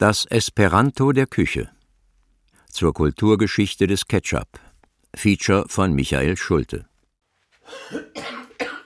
Das 0.00 0.24
Esperanto 0.24 1.12
der 1.12 1.26
Küche 1.26 1.68
zur 2.72 2.94
Kulturgeschichte 2.94 3.86
des 3.86 4.08
Ketchup. 4.08 4.48
Feature 5.14 5.66
von 5.68 5.92
Michael 5.92 6.38
Schulte. 6.38 6.86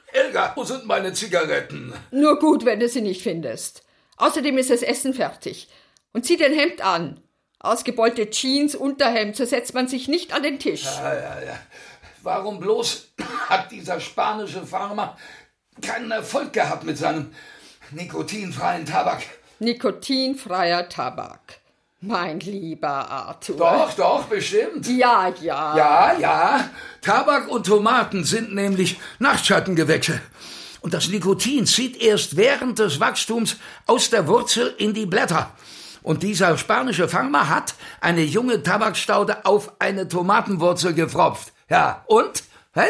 Helga, 0.06 0.52
wo 0.56 0.64
sind 0.64 0.86
meine 0.86 1.12
Zigaretten? 1.12 1.94
Nur 2.10 2.40
gut, 2.40 2.64
wenn 2.64 2.80
du 2.80 2.88
sie 2.88 3.00
nicht 3.00 3.22
findest. 3.22 3.84
Außerdem 4.16 4.58
ist 4.58 4.70
das 4.70 4.82
Essen 4.82 5.14
fertig. 5.14 5.68
Und 6.12 6.26
zieh 6.26 6.36
dein 6.36 6.52
Hemd 6.52 6.84
an. 6.84 7.20
Ausgebeulte 7.60 8.30
Jeans, 8.30 8.74
Unterhemd, 8.74 9.36
so 9.36 9.44
setzt 9.44 9.72
man 9.72 9.86
sich 9.86 10.08
nicht 10.08 10.32
an 10.32 10.42
den 10.42 10.58
Tisch. 10.58 10.82
Ja, 10.82 11.14
ja, 11.14 11.42
ja. 11.44 11.58
Warum 12.24 12.58
bloß 12.58 13.12
hat 13.48 13.70
dieser 13.70 14.00
spanische 14.00 14.66
Farmer 14.66 15.16
keinen 15.80 16.10
Erfolg 16.10 16.52
gehabt 16.52 16.82
mit 16.82 16.98
seinem 16.98 17.32
nikotinfreien 17.92 18.84
Tabak? 18.84 19.22
Nikotinfreier 19.58 20.88
Tabak. 20.88 21.60
Mein 22.00 22.40
lieber 22.40 22.88
Arthur. 22.88 23.56
Doch, 23.56 23.94
doch, 23.94 24.24
bestimmt. 24.24 24.86
Ja, 24.86 25.32
ja. 25.40 25.76
Ja, 25.76 26.18
ja. 26.18 26.70
Tabak 27.00 27.48
und 27.48 27.64
Tomaten 27.66 28.24
sind 28.24 28.54
nämlich 28.54 29.00
Nachtschattengewächse. 29.18 30.20
Und 30.80 30.92
das 30.92 31.08
Nikotin 31.08 31.64
zieht 31.64 32.02
erst 32.02 32.36
während 32.36 32.78
des 32.78 33.00
Wachstums 33.00 33.56
aus 33.86 34.10
der 34.10 34.26
Wurzel 34.26 34.74
in 34.76 34.92
die 34.92 35.06
Blätter. 35.06 35.50
Und 36.02 36.22
dieser 36.22 36.58
spanische 36.58 37.08
Farmer 37.08 37.48
hat 37.48 37.74
eine 38.02 38.20
junge 38.20 38.62
Tabakstaude 38.62 39.46
auf 39.46 39.72
eine 39.78 40.06
Tomatenwurzel 40.06 40.92
gefropft. 40.92 41.54
Ja, 41.70 42.04
und? 42.06 42.44
Hä? 42.74 42.82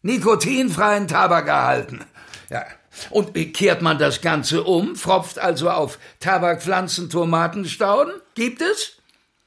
Nikotinfreien 0.00 1.06
Tabak 1.06 1.48
erhalten. 1.48 2.02
Ja. 2.48 2.64
Und 3.10 3.34
kehrt 3.54 3.82
man 3.82 3.98
das 3.98 4.20
Ganze 4.20 4.64
um, 4.64 4.96
fropft 4.96 5.38
also 5.38 5.70
auf 5.70 5.98
Tabakpflanzen 6.20 7.10
Tomatenstauden? 7.10 8.14
Gibt 8.34 8.62
es? 8.62 8.96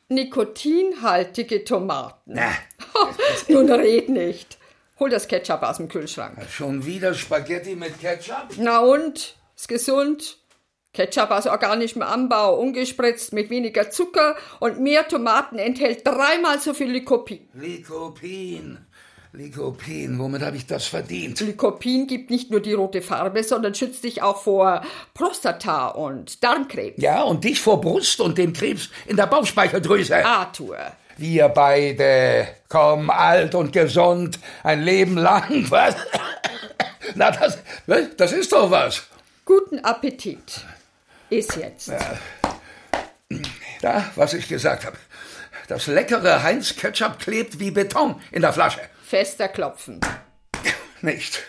Nikotinhaltige 0.10 1.64
Tomaten. 1.64 2.34
Na, 2.34 2.52
Nun 3.48 3.72
red 3.72 4.10
nicht. 4.10 4.58
Hol 5.00 5.10
das 5.10 5.28
Ketchup 5.28 5.62
aus 5.64 5.78
dem 5.78 5.90
Kühlschrank. 5.90 6.38
schon 6.50 6.86
wieder 6.86 7.14
Spaghetti 7.14 7.76
mit 7.76 8.00
Ketchup? 8.00 8.48
Na 8.58 8.80
und? 8.80 9.36
Ist 9.56 9.68
gesund? 9.68 10.38
Ketchup 10.94 11.30
aus 11.30 11.46
organischem 11.46 12.02
Anbau, 12.02 12.56
ungespritzt, 12.60 13.32
mit 13.32 13.52
weniger 13.52 13.92
Zucker 13.92 14.36
und 14.60 14.80
mehr 14.80 15.08
Tomaten 15.08 15.60
enthält 15.60 16.06
dreimal 16.08 16.60
so 16.60 16.74
viel 16.74 16.90
Lycopin. 16.90 17.48
Lycopin. 17.54 18.80
Lycopin, 19.34 20.18
womit 20.18 20.42
habe 20.42 20.58
ich 20.58 20.66
das 20.66 20.88
verdient? 20.88 21.40
Lycopin 21.42 22.08
gibt 22.08 22.30
nicht 22.30 22.50
nur 22.50 22.62
die 22.62 22.74
rote 22.74 23.02
Farbe, 23.02 23.44
sondern 23.44 23.76
schützt 23.76 24.04
dich 24.04 24.22
auch 24.22 24.42
vor 24.42 24.82
Prostata 25.14 25.88
und 25.90 26.44
Darmkrebs. 26.44 27.02
Ja, 27.02 27.24
und 27.24 27.44
dich 27.44 27.60
vor 27.60 27.82
Brust 27.82 28.22
und 28.22 28.38
dem 28.38 28.54
Krebs 28.54 28.90
in 29.06 29.18
der 29.18 29.28
Bauchspeicheldrüse. 29.28 30.26
Arthur. 30.26 30.78
Wir 31.18 31.50
beide 31.50 32.48
kommen 32.70 33.10
alt 33.10 33.54
und 33.56 33.74
gesund 33.74 34.40
ein 34.64 34.82
Leben 34.84 35.18
lang. 35.18 35.66
Was? 35.70 35.96
Na, 37.16 37.32
das, 37.32 37.58
das 38.16 38.32
ist 38.32 38.52
doch 38.52 38.70
was. 38.70 39.04
Guten 39.46 39.80
Appetit. 39.80 40.62
Iss 41.30 41.48
jetzt. 41.56 41.92
Da, 43.82 44.12
was 44.16 44.34
ich 44.34 44.48
gesagt 44.48 44.86
habe. 44.86 44.98
Das 45.68 45.88
leckere 45.88 46.44
Heinz-Ketchup 46.44 47.20
klebt 47.20 47.60
wie 47.60 47.72
Beton 47.72 48.22
in 48.32 48.42
der 48.42 48.54
Flasche. 48.54 48.82
Fester 49.08 49.48
klopfen. 49.48 50.02
Nicht. 51.02 51.42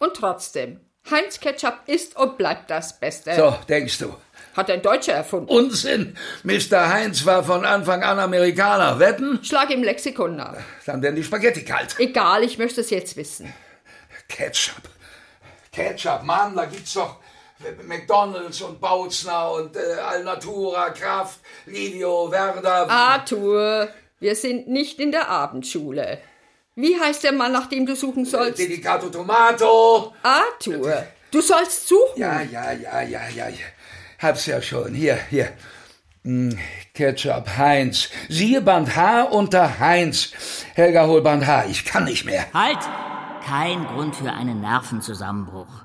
Und 0.00 0.12
trotzdem, 0.14 0.80
Heinz 1.10 1.40
Ketchup 1.40 1.78
ist 1.86 2.14
und 2.14 2.36
bleibt 2.36 2.70
das 2.70 3.00
Beste. 3.00 3.34
So, 3.34 3.56
denkst 3.70 3.98
du. 3.98 4.14
Hat 4.54 4.70
ein 4.70 4.82
Deutscher 4.82 5.14
erfunden. 5.14 5.48
Unsinn. 5.48 6.18
Mr. 6.42 6.90
Heinz 6.90 7.24
war 7.24 7.42
von 7.42 7.64
Anfang 7.64 8.02
an 8.02 8.18
Amerikaner. 8.18 8.98
Wetten? 8.98 9.42
Schlag 9.42 9.70
im 9.70 9.82
Lexikon 9.82 10.36
nach. 10.36 10.58
Dann 10.84 11.00
werden 11.00 11.16
die 11.16 11.24
Spaghetti 11.24 11.64
kalt. 11.64 11.98
Egal, 11.98 12.44
ich 12.44 12.58
möchte 12.58 12.82
es 12.82 12.90
jetzt 12.90 13.16
wissen. 13.16 13.50
Ketchup. 14.28 14.82
Ketchup, 15.72 16.22
Mann, 16.24 16.54
da 16.54 16.66
gibt's 16.66 16.92
doch 16.92 17.16
McDonalds 17.86 18.60
und 18.60 18.78
Bautzner 18.78 19.52
und 19.52 19.74
äh, 19.74 20.00
Alnatura, 20.00 20.90
Kraft, 20.90 21.40
Livio, 21.64 22.30
Werder. 22.30 22.90
Arthur, 22.90 23.88
wir 24.18 24.36
sind 24.36 24.68
nicht 24.68 25.00
in 25.00 25.12
der 25.12 25.28
Abendschule. 25.30 26.18
Wie 26.80 26.98
heißt 26.98 27.24
der 27.24 27.32
Mann, 27.32 27.52
nach 27.52 27.66
dem 27.66 27.84
du 27.84 27.94
suchen 27.94 28.24
sollst? 28.24 28.58
Dedicato 28.58 29.10
Tomato. 29.10 30.14
Arthur, 30.22 31.06
du 31.30 31.40
sollst 31.40 31.88
suchen. 31.88 32.16
Ja, 32.16 32.40
ja, 32.40 32.72
ja, 32.72 33.02
ja, 33.02 33.28
ja. 33.28 33.48
ja. 33.48 33.66
Hab's 34.18 34.46
ja 34.46 34.62
schon. 34.62 34.94
Hier, 34.94 35.18
hier. 35.28 35.52
Hm, 36.24 36.58
Ketchup, 36.94 37.48
Heinz. 37.56 38.08
Siehe 38.28 38.60
Band 38.60 38.96
H 38.96 39.24
unter 39.24 39.78
Heinz. 39.78 40.32
Helga, 40.74 41.06
hol 41.06 41.22
Band 41.22 41.46
H. 41.46 41.66
Ich 41.66 41.84
kann 41.84 42.04
nicht 42.04 42.24
mehr. 42.24 42.46
Halt! 42.52 42.78
Kein 43.44 43.86
Grund 43.86 44.16
für 44.16 44.32
einen 44.32 44.60
Nervenzusammenbruch. 44.60 45.84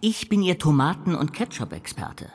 Ich 0.00 0.28
bin 0.28 0.42
Ihr 0.42 0.58
Tomaten- 0.58 1.14
und 1.14 1.32
Ketchup-Experte. 1.32 2.30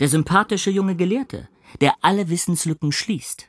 Der 0.00 0.08
sympathische 0.08 0.70
junge 0.70 0.96
Gelehrte, 0.96 1.48
der 1.80 1.94
alle 2.00 2.30
Wissenslücken 2.30 2.92
schließt. 2.92 3.46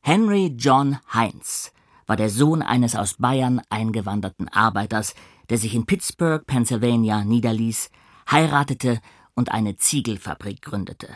Henry 0.00 0.54
John 0.56 0.98
Heinz 1.12 1.72
war 2.08 2.16
der 2.16 2.30
Sohn 2.30 2.62
eines 2.62 2.96
aus 2.96 3.14
Bayern 3.14 3.60
eingewanderten 3.70 4.48
Arbeiters, 4.48 5.14
der 5.50 5.58
sich 5.58 5.74
in 5.74 5.86
Pittsburgh, 5.86 6.44
Pennsylvania 6.44 7.22
niederließ, 7.22 7.90
heiratete 8.30 9.00
und 9.34 9.52
eine 9.52 9.76
Ziegelfabrik 9.76 10.62
gründete. 10.62 11.08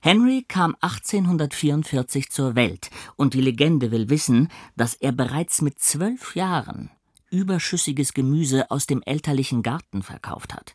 Henry 0.00 0.44
kam 0.46 0.76
1844 0.80 2.30
zur 2.30 2.54
Welt, 2.54 2.90
und 3.16 3.34
die 3.34 3.40
Legende 3.40 3.90
will 3.90 4.08
wissen, 4.08 4.48
dass 4.76 4.94
er 4.94 5.12
bereits 5.12 5.60
mit 5.60 5.78
zwölf 5.80 6.36
Jahren 6.36 6.90
überschüssiges 7.30 8.14
Gemüse 8.14 8.70
aus 8.70 8.86
dem 8.86 9.02
elterlichen 9.04 9.62
Garten 9.62 10.02
verkauft 10.02 10.54
hat. 10.54 10.74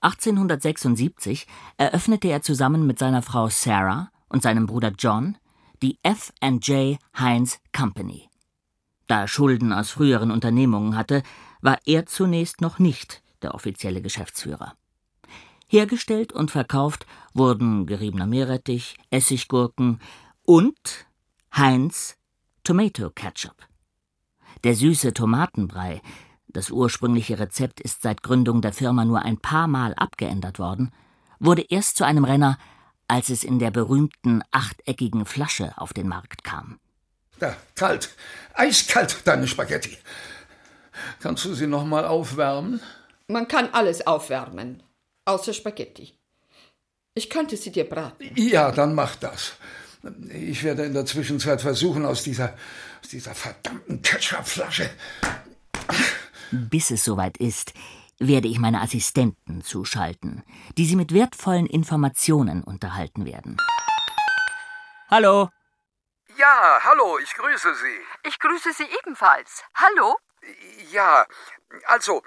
1876 0.00 1.46
eröffnete 1.76 2.28
er 2.28 2.42
zusammen 2.42 2.86
mit 2.86 2.98
seiner 2.98 3.22
Frau 3.22 3.48
Sarah 3.48 4.10
und 4.28 4.42
seinem 4.42 4.66
Bruder 4.66 4.92
John 4.98 5.36
die 5.82 5.98
F&J 6.02 6.96
Heinz 7.18 7.58
Company. 7.76 8.28
Da 9.08 9.22
er 9.22 9.28
Schulden 9.28 9.72
aus 9.72 9.90
früheren 9.90 10.30
Unternehmungen 10.30 10.96
hatte, 10.96 11.22
war 11.60 11.78
er 11.84 12.06
zunächst 12.06 12.60
noch 12.60 12.78
nicht 12.78 13.22
der 13.42 13.54
offizielle 13.54 14.00
Geschäftsführer. 14.00 14.74
Hergestellt 15.66 16.32
und 16.32 16.50
verkauft 16.50 17.06
wurden 17.34 17.86
geriebener 17.86 18.26
Meerrettich, 18.26 18.96
Essiggurken 19.10 20.00
und 20.44 21.06
Heinz 21.56 22.16
Tomato 22.62 23.10
Ketchup. 23.10 23.56
Der 24.64 24.76
süße 24.76 25.12
Tomatenbrei, 25.12 26.00
das 26.46 26.70
ursprüngliche 26.70 27.38
Rezept 27.38 27.80
ist 27.80 28.02
seit 28.02 28.22
Gründung 28.22 28.60
der 28.60 28.72
Firma 28.72 29.04
nur 29.04 29.22
ein 29.22 29.38
paar 29.38 29.66
Mal 29.66 29.94
abgeändert 29.94 30.58
worden, 30.58 30.92
wurde 31.40 31.62
erst 31.62 31.96
zu 31.96 32.04
einem 32.04 32.24
Renner, 32.24 32.58
als 33.12 33.28
es 33.28 33.44
in 33.44 33.58
der 33.58 33.70
berühmten 33.70 34.42
achteckigen 34.52 35.26
Flasche 35.26 35.74
auf 35.76 35.92
den 35.92 36.08
Markt 36.08 36.44
kam. 36.44 36.80
Da, 37.38 37.54
kalt. 37.74 38.08
Eiskalt, 38.54 39.18
deine 39.24 39.46
Spaghetti. 39.46 39.98
Kannst 41.20 41.44
du 41.44 41.52
sie 41.52 41.66
noch 41.66 41.84
mal 41.84 42.06
aufwärmen? 42.06 42.80
Man 43.26 43.48
kann 43.48 43.68
alles 43.72 44.06
aufwärmen, 44.06 44.82
außer 45.26 45.52
Spaghetti. 45.52 46.14
Ich 47.12 47.28
könnte 47.28 47.58
sie 47.58 47.70
dir 47.70 47.84
braten. 47.84 48.30
Ja, 48.34 48.72
dann 48.72 48.94
mach 48.94 49.14
das. 49.16 49.56
Ich 50.30 50.64
werde 50.64 50.84
in 50.84 50.94
der 50.94 51.04
Zwischenzeit 51.04 51.60
versuchen, 51.60 52.06
aus 52.06 52.22
dieser, 52.22 52.54
aus 53.02 53.10
dieser 53.10 53.34
verdammten 53.34 54.00
Ketchupflasche. 54.00 54.88
Bis 56.50 56.90
es 56.90 57.04
soweit 57.04 57.36
ist, 57.36 57.74
werde 58.18 58.48
ich 58.48 58.58
meine 58.58 58.80
Assistenten 58.80 59.62
zuschalten, 59.62 60.42
die 60.78 60.86
Sie 60.86 60.96
mit 60.96 61.12
wertvollen 61.12 61.66
Informationen 61.66 62.62
unterhalten 62.62 63.24
werden. 63.26 63.56
Hallo, 65.10 65.50
Ja, 66.38 66.78
hallo, 66.82 67.18
ich 67.18 67.34
grüße 67.34 67.74
Sie. 67.74 68.28
Ich 68.28 68.38
grüße 68.38 68.72
Sie 68.72 68.86
ebenfalls. 69.02 69.62
Hallo? 69.74 70.16
Ja, 70.90 71.26
also, 71.86 72.22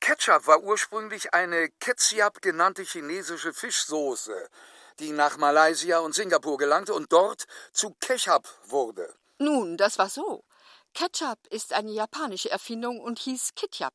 Ketchup 0.00 0.46
war 0.46 0.60
ursprünglich 0.62 1.34
eine 1.34 1.68
Ketchup 1.80 2.40
genannte 2.40 2.82
chinesische 2.82 3.52
Fischsoße, 3.52 4.48
die 5.00 5.10
nach 5.12 5.36
Malaysia 5.36 5.98
und 5.98 6.14
Singapur 6.14 6.56
gelangte 6.58 6.94
und 6.94 7.12
dort 7.12 7.46
zu 7.72 7.94
Ketchup 8.00 8.48
wurde. 8.68 9.12
Nun, 9.38 9.76
das 9.76 9.98
war 9.98 10.08
so. 10.08 10.44
Ketchup 10.94 11.38
ist 11.50 11.72
eine 11.72 11.90
japanische 11.90 12.50
Erfindung 12.50 13.00
und 13.00 13.18
hieß 13.18 13.54
Kitjap. 13.56 13.94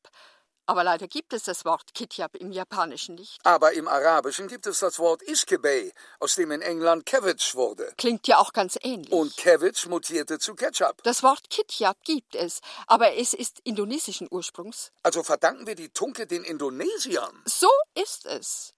Aber 0.67 0.83
leider 0.83 1.07
gibt 1.07 1.33
es 1.33 1.43
das 1.43 1.63
Wort 1.65 1.93
Kitjap 1.93 2.35
im 2.35 2.51
Japanischen 2.51 3.15
nicht. 3.15 3.37
Aber 3.43 3.73
im 3.73 3.87
Arabischen 3.87 4.47
gibt 4.47 4.65
es 4.65 4.79
das 4.79 4.97
Wort 4.99 5.21
Iskebay, 5.21 5.91
aus 6.19 6.35
dem 6.35 6.51
in 6.51 6.61
England 6.61 7.05
Cabbage 7.05 7.55
wurde. 7.55 7.93
Klingt 7.97 8.27
ja 8.27 8.37
auch 8.37 8.51
ganz 8.51 8.77
ähnlich. 8.81 9.11
Und 9.11 9.37
Cabbage 9.37 9.87
mutierte 9.87 10.39
zu 10.39 10.55
Ketchup. 10.55 11.03
das 11.03 11.21
Wort 11.21 11.49
Kitjap 11.49 11.97
gibt 12.03 12.35
es, 12.35 12.61
aber 12.87 13.15
es 13.15 13.33
ist 13.33 13.59
indonesischen 13.63 14.27
Ursprungs. 14.31 14.91
Also 15.03 15.21
verdanken 15.23 15.67
wir 15.67 15.75
die 15.75 15.89
Tunke 15.89 16.25
den 16.25 16.43
Indonesiern. 16.43 17.43
So 17.45 17.69
ist 17.93 18.25
es. 18.25 18.73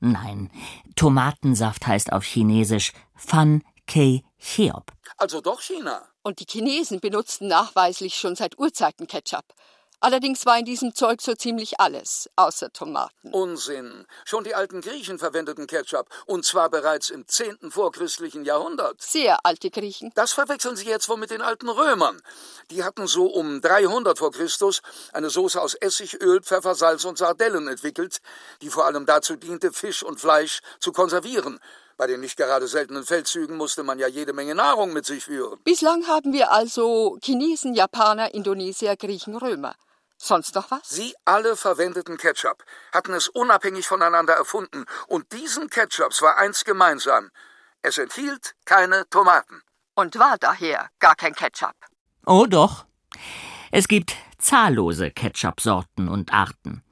Nein, 0.00 0.50
Tomatensaft 0.96 1.86
heißt 1.86 2.12
auf 2.12 2.24
Chinesisch 2.24 2.92
Fan 3.16 3.62
Kei 3.86 4.22
Cheop. 4.38 4.92
Also 5.16 5.40
doch 5.40 5.60
China. 5.60 6.08
Und 6.22 6.40
die 6.40 6.46
Chinesen 6.48 7.00
benutzten 7.00 7.48
nachweislich 7.48 8.14
schon 8.14 8.36
seit 8.36 8.58
Urzeiten 8.58 9.06
Ketchup. 9.06 9.44
Allerdings 10.02 10.46
war 10.46 10.58
in 10.58 10.64
diesem 10.64 10.94
Zeug 10.94 11.20
so 11.20 11.34
ziemlich 11.34 11.78
alles, 11.78 12.30
außer 12.34 12.72
Tomaten. 12.72 13.32
Unsinn. 13.32 14.06
Schon 14.24 14.44
die 14.44 14.54
alten 14.54 14.80
Griechen 14.80 15.18
verwendeten 15.18 15.66
Ketchup, 15.66 16.08
und 16.24 16.46
zwar 16.46 16.70
bereits 16.70 17.10
im 17.10 17.28
10. 17.28 17.70
vorchristlichen 17.70 18.46
Jahrhundert. 18.46 19.02
Sehr 19.02 19.44
alte 19.44 19.70
Griechen. 19.70 20.10
Das 20.14 20.32
verwechseln 20.32 20.76
Sie 20.76 20.86
jetzt 20.86 21.10
wohl 21.10 21.18
mit 21.18 21.30
den 21.30 21.42
alten 21.42 21.68
Römern. 21.68 22.22
Die 22.70 22.82
hatten 22.82 23.06
so 23.06 23.26
um 23.26 23.60
300 23.60 24.18
vor 24.18 24.32
Christus 24.32 24.80
eine 25.12 25.28
Soße 25.28 25.60
aus 25.60 25.74
Essig, 25.74 26.22
Öl, 26.22 26.40
Pfeffer, 26.40 26.74
Salz 26.74 27.04
und 27.04 27.18
Sardellen 27.18 27.68
entwickelt, 27.68 28.22
die 28.62 28.70
vor 28.70 28.86
allem 28.86 29.04
dazu 29.04 29.36
diente, 29.36 29.70
Fisch 29.70 30.02
und 30.02 30.18
Fleisch 30.18 30.60
zu 30.78 30.92
konservieren. 30.92 31.60
Bei 31.98 32.06
den 32.06 32.20
nicht 32.20 32.38
gerade 32.38 32.66
seltenen 32.66 33.04
Feldzügen 33.04 33.58
musste 33.58 33.82
man 33.82 33.98
ja 33.98 34.06
jede 34.06 34.32
Menge 34.32 34.54
Nahrung 34.54 34.94
mit 34.94 35.04
sich 35.04 35.24
führen. 35.24 35.60
Bislang 35.64 36.06
haben 36.06 36.32
wir 36.32 36.50
also 36.50 37.18
Chinesen, 37.22 37.74
Japaner, 37.74 38.32
Indonesier, 38.32 38.96
Griechen, 38.96 39.36
Römer. 39.36 39.74
Sonst 40.22 40.54
noch 40.54 40.70
was? 40.70 40.86
Sie 40.86 41.14
alle 41.24 41.56
verwendeten 41.56 42.18
Ketchup, 42.18 42.62
hatten 42.92 43.14
es 43.14 43.28
unabhängig 43.28 43.86
voneinander 43.86 44.34
erfunden, 44.34 44.84
und 45.06 45.32
diesen 45.32 45.70
Ketchups 45.70 46.20
war 46.20 46.36
eins 46.36 46.64
gemeinsam. 46.64 47.30
Es 47.80 47.96
enthielt 47.96 48.54
keine 48.66 49.08
Tomaten. 49.08 49.62
Und 49.94 50.18
war 50.18 50.36
daher 50.38 50.90
gar 50.98 51.16
kein 51.16 51.34
Ketchup. 51.34 51.74
Oh 52.26 52.44
doch. 52.46 52.84
Es 53.72 53.88
gibt 53.88 54.14
zahllose 54.36 55.10
Ketchup-Sorten 55.10 56.08
und 56.08 56.34
Arten, 56.34 56.84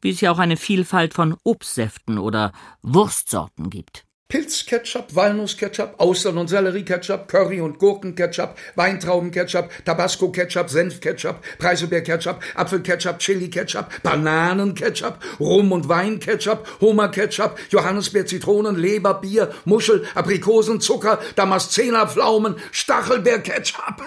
wie 0.00 0.10
es 0.10 0.22
ja 0.22 0.32
auch 0.32 0.38
eine 0.38 0.56
Vielfalt 0.56 1.12
von 1.12 1.36
Obstsäften 1.44 2.18
oder 2.18 2.52
Wurstsorten 2.80 3.68
gibt. 3.68 4.06
Pilzketchup, 4.30 5.14
Walnussketchup, 5.14 5.94
Austern- 5.98 6.38
und 6.38 6.48
Sellerieketchup, 6.48 7.28
Curry- 7.28 7.60
und 7.60 7.78
Gurkenketchup, 7.78 8.54
Weintraubenketchup, 8.76 9.68
Tabasco-Ketchup, 9.84 10.70
Senfketchup, 10.70 11.42
Preiselbeerketchup, 11.58 12.40
Apfelketchup, 12.54 13.18
Chili-Ketchup, 13.18 14.02
Bananenketchup, 14.02 15.18
Rum- 15.40 15.72
und 15.72 15.88
Weinketchup, 15.88 16.66
Hummerketchup, 16.80 17.58
Johannisbeer, 17.70 18.24
Zitronen, 18.24 18.76
Leber, 18.76 19.14
Bier, 19.14 19.52
Muschel, 19.64 20.06
Aprikosen, 20.14 20.80
Zucker, 20.80 21.18
Damaszenerpflaumen, 21.34 22.54
Stachelbeerketchup 22.70 24.02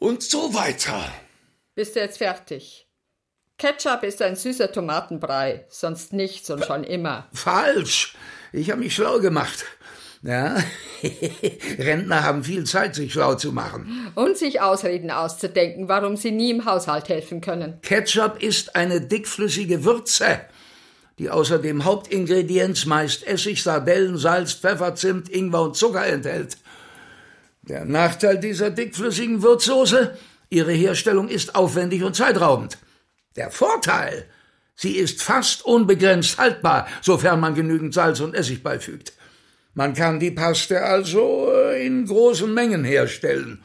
und 0.00 0.22
so 0.24 0.52
weiter. 0.52 1.04
Bist 1.76 1.94
du 1.94 2.00
jetzt 2.00 2.18
fertig? 2.18 2.88
Ketchup 3.58 4.02
ist 4.02 4.20
ein 4.22 4.36
süßer 4.36 4.72
Tomatenbrei, 4.72 5.66
sonst 5.68 6.12
nichts 6.14 6.50
und 6.50 6.64
schon 6.64 6.82
immer. 6.82 7.28
Falsch. 7.32 8.16
Ich 8.52 8.70
habe 8.70 8.80
mich 8.80 8.94
schlau 8.94 9.20
gemacht. 9.20 9.64
Ja, 10.22 10.58
Rentner 11.78 12.22
haben 12.24 12.44
viel 12.44 12.64
Zeit, 12.64 12.94
sich 12.94 13.12
schlau 13.12 13.36
zu 13.36 13.52
machen. 13.52 14.12
Und 14.14 14.36
sich 14.36 14.60
Ausreden 14.60 15.10
auszudenken, 15.10 15.88
warum 15.88 16.16
sie 16.16 16.30
nie 16.30 16.50
im 16.50 16.66
Haushalt 16.66 17.08
helfen 17.08 17.40
können. 17.40 17.80
Ketchup 17.80 18.42
ist 18.42 18.76
eine 18.76 19.00
dickflüssige 19.00 19.84
Würze, 19.84 20.40
die 21.18 21.30
außer 21.30 21.58
dem 21.58 21.86
Hauptingredienz 21.86 22.84
meist 22.84 23.26
Essig, 23.26 23.62
Sardellen, 23.62 24.18
Salz, 24.18 24.52
Pfeffer, 24.52 24.94
Zimt, 24.94 25.30
Ingwer 25.30 25.62
und 25.62 25.76
Zucker 25.76 26.06
enthält. 26.06 26.58
Der 27.62 27.86
Nachteil 27.86 28.38
dieser 28.38 28.70
dickflüssigen 28.70 29.42
Würzsoße, 29.42 30.18
ihre 30.50 30.72
Herstellung 30.72 31.28
ist 31.28 31.54
aufwendig 31.54 32.02
und 32.02 32.14
zeitraubend. 32.14 32.76
Der 33.36 33.50
Vorteil, 33.50 34.26
sie 34.80 34.96
ist 34.96 35.22
fast 35.22 35.64
unbegrenzt 35.64 36.38
haltbar, 36.38 36.88
sofern 37.02 37.38
man 37.38 37.54
genügend 37.54 37.92
Salz 37.92 38.20
und 38.20 38.34
Essig 38.34 38.62
beifügt. 38.62 39.12
Man 39.74 39.94
kann 39.94 40.18
die 40.18 40.30
Paste 40.30 40.82
also 40.82 41.52
äh, 41.52 41.86
in 41.86 42.06
großen 42.06 42.52
Mengen 42.52 42.84
herstellen. 42.84 43.62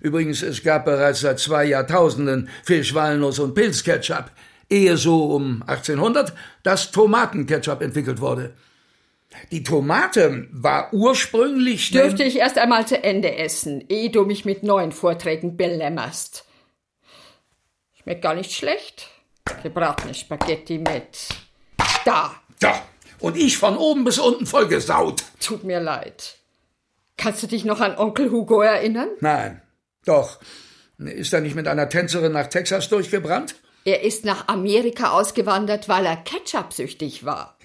Übrigens, 0.00 0.42
es 0.42 0.62
gab 0.62 0.84
bereits 0.84 1.20
seit 1.20 1.38
zwei 1.38 1.64
Jahrtausenden 1.64 2.48
Fisch, 2.62 2.94
Walnuss 2.94 3.38
und 3.38 3.54
Pilzketchup, 3.54 4.30
ehe 4.68 4.96
so 4.96 5.34
um 5.34 5.62
1800 5.66 6.34
das 6.62 6.90
Tomatenketchup 6.90 7.82
entwickelt 7.82 8.20
wurde. 8.20 8.54
Die 9.50 9.62
Tomate 9.62 10.48
war 10.52 10.92
ursprünglich. 10.92 11.90
Dürfte 11.90 12.24
ich 12.24 12.36
erst 12.36 12.58
einmal 12.58 12.86
zu 12.86 13.02
Ende 13.02 13.36
essen, 13.36 13.84
ehe 13.88 14.10
du 14.10 14.24
mich 14.24 14.44
mit 14.44 14.62
neuen 14.62 14.92
Vorträgen 14.92 15.56
belämmerst. 15.56 16.44
Schmeckt 18.02 18.22
gar 18.22 18.34
nicht 18.34 18.52
schlecht. 18.52 19.08
Gebratene 19.62 20.14
Spaghetti 20.14 20.78
mit. 20.78 21.28
Da! 22.04 22.34
Da! 22.58 22.82
Und 23.18 23.36
ich 23.36 23.58
von 23.58 23.76
oben 23.76 24.04
bis 24.04 24.18
unten 24.18 24.46
vollgesaut. 24.46 25.22
Tut 25.40 25.64
mir 25.64 25.80
leid. 25.80 26.36
Kannst 27.16 27.42
du 27.42 27.46
dich 27.46 27.64
noch 27.64 27.80
an 27.80 27.96
Onkel 27.96 28.30
Hugo 28.30 28.62
erinnern? 28.62 29.10
Nein. 29.20 29.60
Doch. 30.06 30.40
Ist 30.98 31.32
er 31.32 31.40
nicht 31.40 31.54
mit 31.54 31.68
einer 31.68 31.88
Tänzerin 31.88 32.32
nach 32.32 32.46
Texas 32.46 32.88
durchgebrannt? 32.88 33.56
Er 33.84 34.02
ist 34.02 34.24
nach 34.24 34.48
Amerika 34.48 35.10
ausgewandert, 35.10 35.88
weil 35.88 36.06
er 36.06 36.16
Ketchup-süchtig 36.16 37.24
war. 37.24 37.58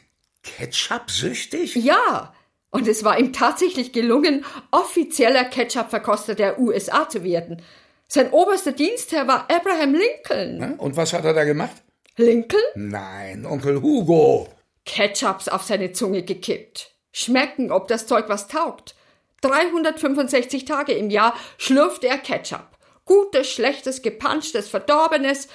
Ketchup-süchtig? 0.44 1.75
Ja. 1.75 2.33
Und 2.69 2.88
es 2.88 3.04
war 3.04 3.18
ihm 3.18 3.31
tatsächlich 3.31 3.94
gelungen, 3.94 4.44
offizieller 4.72 5.45
Ketchup-Verkoster 5.45 6.36
der 6.36 6.60
USA 6.60 7.07
zu 7.07 7.24
werden. 7.24 7.62
Sein 8.07 8.31
oberster 8.31 8.72
Dienstherr 8.72 9.28
war 9.28 9.48
Abraham 9.50 9.96
Lincoln. 9.96 10.80
Und 10.80 10.96
was 10.96 11.13
hat 11.13 11.25
er 11.25 11.34
da 11.34 11.44
gemacht? 11.44 11.84
Lincoln? 12.18 12.62
Nein, 12.75 13.46
Onkel 13.46 13.81
Hugo. 13.81 14.48
Ketchups 14.86 15.50
auf 15.50 15.63
seine 15.63 15.92
Zunge 15.92 16.24
gekippt. 16.24 16.92
Schmecken, 17.12 17.72
ob 17.72 17.88
das 17.88 18.07
Zeug 18.07 18.30
was 18.30 18.48
taugt. 18.48 18.96
365 19.42 20.66
Tage 20.66 20.94
im 20.94 21.10
Jahr 21.10 21.36
schlürft 21.57 22.04
er 22.04 22.18
Ketchup. 22.18 22.78
Gutes, 23.06 23.50
schlechtes, 23.50 24.02
gepanschtes, 24.02 24.68
verdorbenes. 24.68 25.48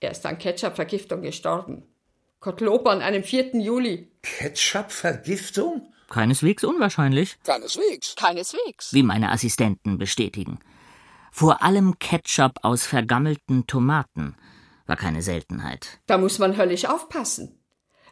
Er 0.00 0.10
ist 0.10 0.26
an 0.26 0.38
Ketchup-Vergiftung 0.38 1.22
gestorben. 1.22 1.84
Gottlob 2.40 2.86
an 2.86 3.02
einem 3.02 3.24
4. 3.24 3.56
Juli. 3.56 4.10
Ketchup-Vergiftung? 4.22 5.92
Keineswegs 6.08 6.64
unwahrscheinlich. 6.64 7.36
Keineswegs. 7.44 8.14
Keineswegs. 8.16 8.92
Wie 8.92 9.02
meine 9.02 9.30
Assistenten 9.30 9.98
bestätigen. 9.98 10.58
Vor 11.30 11.62
allem 11.62 11.98
Ketchup 11.98 12.60
aus 12.62 12.86
vergammelten 12.86 13.66
Tomaten 13.66 14.36
war 14.86 14.96
keine 14.96 15.22
Seltenheit. 15.22 16.00
Da 16.06 16.18
muss 16.18 16.38
man 16.38 16.56
höllisch 16.56 16.86
aufpassen. 16.86 17.54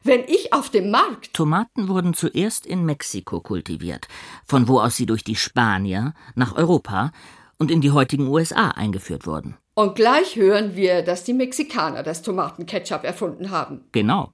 Wenn 0.02 0.20
ich 0.28 0.52
auf 0.52 0.70
dem 0.70 0.90
Markt. 0.90 1.34
Tomaten 1.34 1.88
wurden 1.88 2.14
zuerst 2.14 2.64
in 2.64 2.84
Mexiko 2.84 3.40
kultiviert, 3.40 4.06
von 4.46 4.68
wo 4.68 4.78
aus 4.78 4.96
sie 4.96 5.06
durch 5.06 5.24
die 5.24 5.34
Spanier 5.34 6.14
nach 6.36 6.54
Europa 6.54 7.10
und 7.58 7.70
in 7.70 7.80
die 7.80 7.90
heutigen 7.90 8.28
USA 8.28 8.68
eingeführt 8.68 9.26
wurden. 9.26 9.56
Und 9.74 9.94
gleich 9.94 10.36
hören 10.36 10.76
wir, 10.76 11.02
dass 11.02 11.24
die 11.24 11.34
Mexikaner 11.34 12.02
das 12.02 12.22
Tomatenketchup 12.22 13.04
erfunden 13.04 13.50
haben. 13.50 13.84
Genau. 13.92 14.32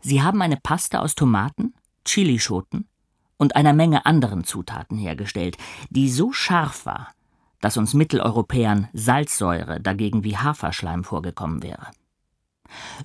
Sie 0.00 0.22
haben 0.22 0.42
eine 0.42 0.56
Paste 0.56 1.00
aus 1.00 1.14
Tomaten, 1.14 1.74
Chilischoten 2.04 2.88
und 3.36 3.56
einer 3.56 3.72
Menge 3.72 4.06
anderen 4.06 4.44
Zutaten 4.44 4.98
hergestellt, 4.98 5.56
die 5.90 6.10
so 6.10 6.32
scharf 6.32 6.84
war, 6.84 7.12
dass 7.60 7.76
uns 7.76 7.94
Mitteleuropäern 7.94 8.88
Salzsäure 8.92 9.80
dagegen 9.80 10.24
wie 10.24 10.36
Haferschleim 10.36 11.04
vorgekommen 11.04 11.62
wäre. 11.62 11.86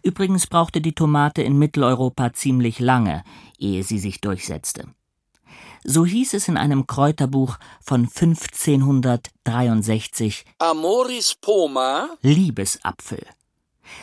Übrigens 0.02 0.48
brauchte 0.48 0.82
die 0.82 0.94
Tomate 0.94 1.42
in 1.42 1.58
Mitteleuropa 1.58 2.34
ziemlich 2.34 2.80
lange, 2.80 3.24
ehe 3.58 3.84
sie 3.84 4.00
sich 4.00 4.20
durchsetzte. 4.22 4.88
So 5.86 6.06
hieß 6.06 6.34
es 6.34 6.48
in 6.48 6.56
einem 6.58 6.88
Kräuterbuch 6.88 7.58
von 7.82 8.08
1563 8.08 10.46
Amoris 10.60 11.36
poma? 11.36 12.08
Liebesapfel. 12.22 13.26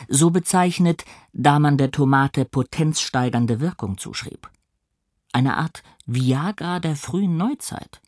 So 0.08 0.28
bezeichnet, 0.30 1.06
da 1.32 1.58
man 1.58 1.78
der 1.78 1.90
Tomate 1.90 2.44
potenzsteigernde 2.44 3.60
Wirkung 3.60 3.96
zuschrieb. 3.98 4.50
Eine 5.32 5.56
Art 5.56 5.82
Viagra 6.06 6.80
der 6.80 6.96
frühen 6.96 7.38
Neuzeit 7.38 8.02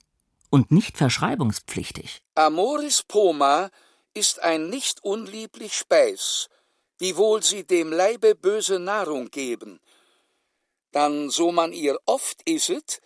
und 0.53 0.71
nicht 0.71 0.99
verschreibungspflichtig. 0.99 2.21
Amoris 2.35 3.03
poma 3.03 3.71
ist 4.13 4.41
ein 4.41 4.69
nicht 4.69 5.03
unlieblich 5.03 5.73
Speis, 5.73 6.49
wiewohl 6.99 7.43
sie 7.43 7.65
dem 7.65 7.91
Leibe 7.91 8.35
böse 8.35 8.79
Nahrung 8.79 9.31
geben. 9.31 9.81
Dann, 10.93 11.31
so 11.31 11.53
man 11.53 11.73
ihr 11.73 11.99
oft 12.05 12.47
isset, 12.47 13.01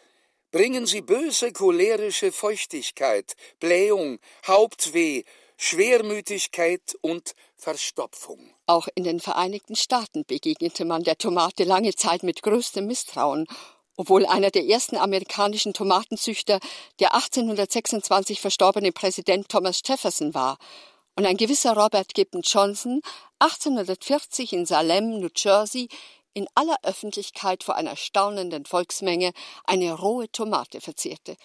bringen 0.51 0.87
sie 0.87 1.03
böse 1.03 1.53
cholerische 1.53 2.33
Feuchtigkeit, 2.33 3.37
Blähung, 3.61 4.19
Hauptweh, 4.45 5.23
Schwermütigkeit 5.57 6.97
und 7.01 7.35
Verstopfung. 7.57 8.53
Auch 8.67 8.89
in 8.97 9.05
den 9.05 9.21
Vereinigten 9.21 9.77
Staaten 9.77 10.25
begegnete 10.27 10.85
man 10.85 11.05
der 11.05 11.17
Tomate 11.17 11.63
lange 11.63 11.95
Zeit 11.95 12.25
mit 12.25 12.43
größtem 12.43 12.85
Misstrauen, 12.85 13.47
obwohl 13.97 14.27
einer 14.27 14.51
der 14.51 14.65
ersten 14.65 14.97
amerikanischen 14.97 15.73
Tomatenzüchter 15.73 16.61
der 17.01 17.15
1826 17.15 18.41
verstorbene 18.41 18.93
Präsident 18.93 19.49
Thomas 19.49 19.81
Jefferson 19.85 20.35
war 20.35 20.59
und 21.17 21.27
ein 21.27 21.37
gewisser 21.37 21.75
Robert 21.75 22.15
Gibbon 22.15 22.43
Johnson 22.43 23.01
1840 23.39 24.53
in 24.53 24.67
Salem, 24.67 25.19
New 25.21 25.31
Jersey, 25.35 25.89
in 26.35 26.47
aller 26.55 26.77
Öffentlichkeit 26.83 27.65
vor 27.65 27.77
einer 27.77 27.97
staunenden 27.97 28.67
Volksmenge 28.67 29.33
eine 29.65 29.95
rohe 29.95 30.31
Tomate 30.31 30.83
verzehrte. 30.83 31.37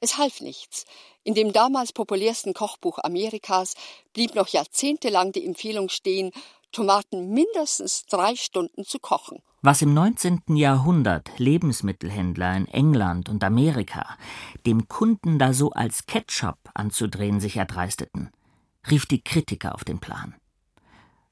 Es 0.00 0.16
half 0.16 0.40
nichts. 0.40 0.86
In 1.24 1.34
dem 1.34 1.52
damals 1.52 1.92
populärsten 1.92 2.54
Kochbuch 2.54 2.98
Amerikas 3.02 3.74
blieb 4.14 4.34
noch 4.34 4.48
jahrzehntelang 4.48 5.32
die 5.32 5.44
Empfehlung 5.44 5.90
stehen, 5.90 6.32
Tomaten 6.70 7.30
mindestens 7.30 8.04
drei 8.06 8.36
Stunden 8.36 8.84
zu 8.84 8.98
kochen. 8.98 9.42
Was 9.62 9.82
im 9.82 9.92
19. 9.92 10.56
Jahrhundert 10.56 11.38
Lebensmittelhändler 11.38 12.56
in 12.56 12.66
England 12.68 13.28
und 13.28 13.44
Amerika 13.44 14.16
dem 14.66 14.88
Kunden 14.88 15.38
da 15.38 15.52
so 15.52 15.70
als 15.70 16.06
Ketchup 16.06 16.56
anzudrehen 16.74 17.40
sich 17.40 17.56
erdreisteten, 17.56 18.30
rief 18.90 19.06
die 19.06 19.22
Kritiker 19.22 19.74
auf 19.74 19.84
den 19.84 20.00
Plan. 20.00 20.34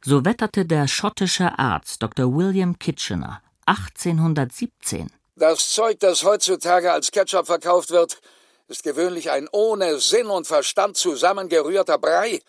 So 0.04 0.24
wetterte 0.24 0.66
der 0.66 0.88
schottische 0.88 1.58
Arzt 1.58 2.02
Dr. 2.02 2.34
William 2.34 2.78
Kitchener 2.78 3.42
1817. 3.66 5.10
Das 5.36 5.70
Zeug, 5.70 5.98
das 6.00 6.24
heutzutage 6.24 6.92
als 6.92 7.10
Ketchup 7.10 7.46
verkauft 7.46 7.90
wird, 7.90 8.20
ist 8.68 8.82
gewöhnlich 8.82 9.30
ein 9.30 9.48
ohne 9.50 9.98
Sinn 9.98 10.26
und 10.26 10.46
Verstand 10.46 10.96
zusammengerührter 10.96 11.98
Brei, 11.98 12.40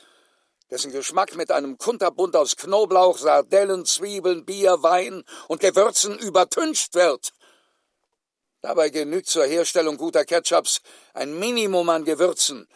dessen 0.69 0.91
Geschmack 0.91 1.35
mit 1.35 1.51
einem 1.51 1.77
Kunterbund 1.77 2.35
aus 2.35 2.55
Knoblauch, 2.55 3.17
Sardellen, 3.17 3.85
Zwiebeln, 3.85 4.45
Bier, 4.45 4.83
Wein 4.83 5.23
und 5.47 5.61
Gewürzen 5.61 6.17
übertüncht 6.19 6.93
wird. 6.95 7.33
Dabei 8.61 8.89
genügt 8.89 9.27
zur 9.27 9.45
Herstellung 9.45 9.97
guter 9.97 10.25
Ketchups 10.25 10.81
ein 11.13 11.39
Minimum 11.39 11.89
an 11.89 12.03
Gewürzen 12.03 12.67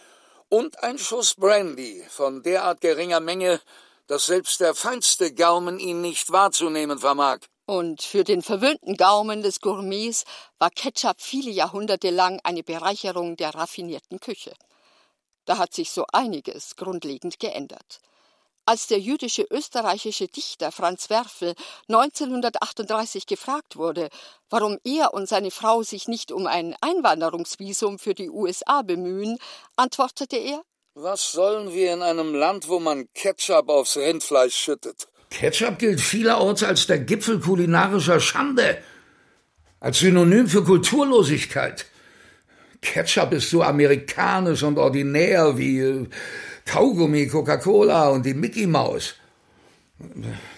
und 0.49 0.81
ein 0.83 0.97
Schuss 0.97 1.35
Brandy 1.35 2.05
von 2.09 2.41
derart 2.41 2.79
geringer 2.79 3.19
Menge, 3.19 3.59
dass 4.07 4.27
selbst 4.27 4.59
der 4.59 4.75
feinste 4.75 5.33
Gaumen 5.33 5.79
ihn 5.79 6.01
nicht 6.01 6.31
wahrzunehmen 6.31 6.99
vermag. 6.99 7.39
Und 7.65 8.01
für 8.01 8.23
den 8.23 8.41
verwöhnten 8.41 8.97
Gaumen 8.97 9.41
des 9.41 9.61
Gourmets 9.61 10.25
war 10.59 10.69
Ketchup 10.69 11.19
viele 11.19 11.49
Jahrhunderte 11.49 12.09
lang 12.09 12.39
eine 12.43 12.63
Bereicherung 12.63 13.37
der 13.37 13.55
raffinierten 13.55 14.19
Küche. 14.19 14.53
Da 15.45 15.57
hat 15.57 15.73
sich 15.73 15.91
so 15.91 16.05
einiges 16.11 16.75
grundlegend 16.75 17.39
geändert. 17.39 17.99
Als 18.65 18.87
der 18.87 18.99
jüdische 18.99 19.45
österreichische 19.51 20.27
Dichter 20.27 20.71
Franz 20.71 21.09
Werfel 21.09 21.53
1938 21.89 23.27
gefragt 23.27 23.75
wurde, 23.75 24.07
warum 24.49 24.79
er 24.85 25.13
und 25.13 25.27
seine 25.27 25.51
Frau 25.51 25.83
sich 25.83 26.07
nicht 26.07 26.31
um 26.31 26.47
ein 26.47 26.73
Einwanderungsvisum 26.79 27.99
für 27.99 28.13
die 28.13 28.29
USA 28.29 28.81
bemühen, 28.81 29.37
antwortete 29.75 30.37
er 30.37 30.61
Was 30.93 31.33
sollen 31.33 31.73
wir 31.73 31.93
in 31.93 32.01
einem 32.01 32.33
Land, 32.33 32.69
wo 32.69 32.79
man 32.79 33.09
Ketchup 33.13 33.67
aufs 33.67 33.97
Rindfleisch 33.97 34.55
schüttet? 34.55 35.09
Ketchup 35.29 35.77
gilt 35.79 35.99
vielerorts 35.99 36.63
als 36.63 36.87
der 36.87 36.99
Gipfel 36.99 37.41
kulinarischer 37.41 38.21
Schande, 38.21 38.81
als 39.81 39.99
Synonym 39.99 40.47
für 40.47 40.63
Kulturlosigkeit. 40.63 41.87
Ketchup 42.83 43.33
ist 43.33 43.49
so 43.49 43.63
amerikanisch 43.63 44.61
und 44.63 44.77
ordinär 44.77 45.57
wie 45.57 45.79
äh, 45.79 46.07
Kaugummi, 46.65 47.27
Coca-Cola 47.27 48.09
und 48.09 48.25
die 48.25 48.33
Mickey 48.33 48.67
Maus. 48.67 49.15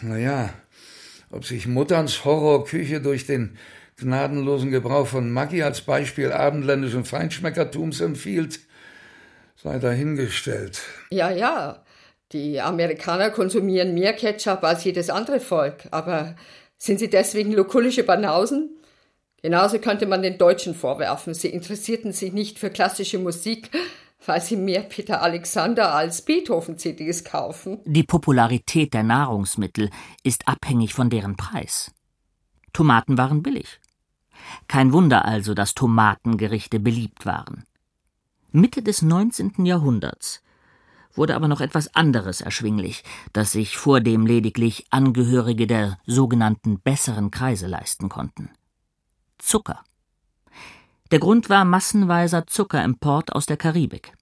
Naja, 0.01 0.49
ob 1.31 1.45
sich 1.45 1.67
Mutterns 1.67 2.25
Horrorküche 2.25 2.99
durch 2.99 3.25
den 3.25 3.57
gnadenlosen 3.97 4.71
Gebrauch 4.71 5.07
von 5.07 5.31
Maggi 5.31 5.63
als 5.63 5.81
Beispiel 5.81 6.31
abendländischen 6.31 7.05
Feinschmeckertums 7.05 8.01
empfiehlt, 8.01 8.59
sei 9.55 9.79
dahingestellt. 9.79 10.81
Ja, 11.11 11.31
ja. 11.31 11.83
Die 12.31 12.59
Amerikaner 12.59 13.29
konsumieren 13.29 13.93
mehr 13.93 14.13
Ketchup 14.13 14.63
als 14.63 14.83
jedes 14.83 15.09
andere 15.09 15.39
Volk, 15.39 15.83
aber 15.91 16.35
sind 16.77 16.99
sie 16.99 17.09
deswegen 17.09 17.53
lukullische 17.53 18.03
Banausen? 18.03 18.75
Genauso 19.45 19.77
könnte 19.77 20.07
man 20.07 20.23
den 20.23 20.39
Deutschen 20.39 20.73
vorwerfen, 20.73 21.35
sie 21.35 21.49
interessierten 21.49 22.11
sich 22.13 22.33
nicht 22.33 22.57
für 22.57 22.71
klassische 22.71 23.19
Musik, 23.19 23.69
weil 24.25 24.41
sie 24.41 24.55
mehr 24.55 24.81
Peter 24.81 25.21
Alexander 25.21 25.93
als 25.93 26.23
Beethoven-CDs 26.23 27.23
kaufen. 27.23 27.77
Die 27.85 28.01
Popularität 28.01 28.95
der 28.95 29.03
Nahrungsmittel 29.03 29.91
ist 30.23 30.47
abhängig 30.47 30.95
von 30.95 31.11
deren 31.11 31.35
Preis. 31.35 31.91
Tomaten 32.73 33.19
waren 33.19 33.43
billig. 33.43 33.79
Kein 34.67 34.93
Wunder 34.93 35.25
also, 35.25 35.53
dass 35.53 35.75
Tomatengerichte 35.75 36.79
beliebt 36.79 37.27
waren. 37.27 37.65
Mitte 38.51 38.81
des 38.81 39.03
19. 39.03 39.63
Jahrhunderts 39.63 40.41
wurde 41.13 41.35
aber 41.35 41.47
noch 41.47 41.61
etwas 41.61 41.93
anderes 41.93 42.41
erschwinglich, 42.41 43.03
das 43.31 43.51
sich 43.51 43.77
vor 43.77 44.01
dem 44.01 44.25
lediglich 44.25 44.87
Angehörige 44.89 45.67
der 45.67 45.99
sogenannten 46.07 46.79
besseren 46.79 47.29
Kreise 47.29 47.67
leisten 47.67 48.09
konnten. 48.09 48.49
Zucker. 49.37 49.83
Der 51.11 51.19
Grund 51.19 51.49
war 51.49 51.65
massenweiser 51.65 52.47
Zuckerimport 52.47 53.33
aus 53.33 53.45
der 53.45 53.57
Karibik. 53.57 54.13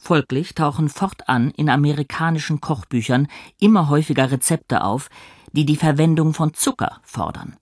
Folglich 0.00 0.54
tauchen 0.54 0.88
fortan 0.88 1.50
in 1.50 1.68
amerikanischen 1.68 2.60
Kochbüchern 2.60 3.28
immer 3.58 3.88
häufiger 3.88 4.30
Rezepte 4.30 4.84
auf, 4.84 5.08
die 5.52 5.64
die 5.64 5.76
Verwendung 5.76 6.34
von 6.34 6.52
Zucker 6.52 7.00
fordern. 7.02 7.56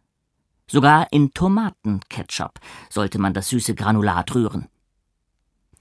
Sogar 0.66 1.06
in 1.12 1.32
Tomatenketchup 1.34 2.58
sollte 2.88 3.18
man 3.18 3.34
das 3.34 3.50
süße 3.50 3.74
Granulat 3.74 4.34
rühren. 4.34 4.66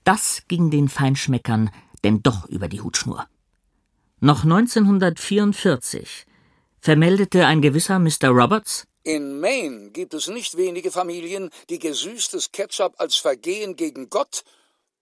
Das 0.03 0.43
ging 0.47 0.69
den 0.69 0.89
Feinschmeckern 0.89 1.69
denn 2.03 2.21
doch 2.23 2.45
über 2.45 2.67
die 2.67 2.81
Hutschnur. 2.81 3.27
Noch 4.19 4.43
1944 4.43 6.25
vermeldete 6.79 7.45
ein 7.45 7.61
gewisser 7.61 7.99
Mr. 7.99 8.29
Roberts, 8.29 8.87
in 9.03 9.39
Maine 9.39 9.91
gibt 9.91 10.13
es 10.13 10.27
nicht 10.27 10.57
wenige 10.57 10.91
Familien, 10.91 11.49
die 11.69 11.79
gesüßtes 11.79 12.51
Ketchup 12.51 12.93
als 12.97 13.15
Vergehen 13.15 13.75
gegen 13.75 14.09
Gott 14.09 14.43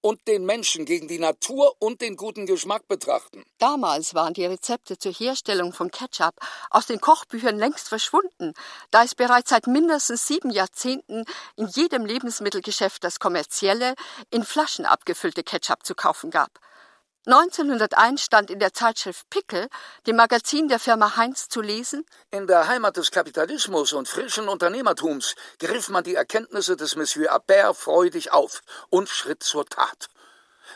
und 0.01 0.27
den 0.27 0.45
Menschen, 0.45 0.85
gegen 0.85 1.07
die 1.07 1.19
Natur 1.19 1.75
und 1.79 2.01
den 2.01 2.15
guten 2.15 2.45
Geschmack 2.45 2.87
betrachten. 2.87 3.43
Damals 3.57 4.13
waren 4.13 4.33
die 4.33 4.45
Rezepte 4.45 4.97
zur 4.97 5.11
Herstellung 5.11 5.73
von 5.73 5.91
Ketchup 5.91 6.35
aus 6.69 6.85
den 6.85 7.01
Kochbüchern 7.01 7.57
längst 7.57 7.89
verschwunden, 7.89 8.53
da 8.91 9.03
es 9.03 9.15
bereits 9.15 9.49
seit 9.49 9.67
mindestens 9.67 10.25
sieben 10.25 10.51
Jahrzehnten 10.51 11.25
in 11.57 11.67
jedem 11.67 12.05
Lebensmittelgeschäft 12.05 13.03
das 13.03 13.19
kommerzielle, 13.19 13.95
in 14.31 14.43
Flaschen 14.43 14.85
abgefüllte 14.85 15.43
Ketchup 15.43 15.85
zu 15.85 15.95
kaufen 15.95 16.31
gab. 16.31 16.59
1901 17.31 18.23
stand 18.23 18.49
in 18.49 18.57
der 18.57 18.73
Zeitschrift 18.73 19.29
Pickel, 19.29 19.69
dem 20.07 20.15
Magazin 20.15 20.67
der 20.67 20.79
Firma 20.79 21.15
Heinz, 21.15 21.47
zu 21.47 21.61
lesen: 21.61 22.03
In 22.31 22.47
der 22.47 22.67
Heimat 22.67 22.97
des 22.97 23.11
Kapitalismus 23.11 23.93
und 23.93 24.07
frischen 24.07 24.49
Unternehmertums 24.49 25.35
griff 25.59 25.89
man 25.89 26.03
die 26.03 26.15
Erkenntnisse 26.15 26.75
des 26.75 26.95
Monsieur 26.95 27.31
Appert 27.31 27.77
freudig 27.77 28.31
auf 28.31 28.61
und 28.89 29.09
schritt 29.09 29.43
zur 29.43 29.63
Tat. 29.67 30.07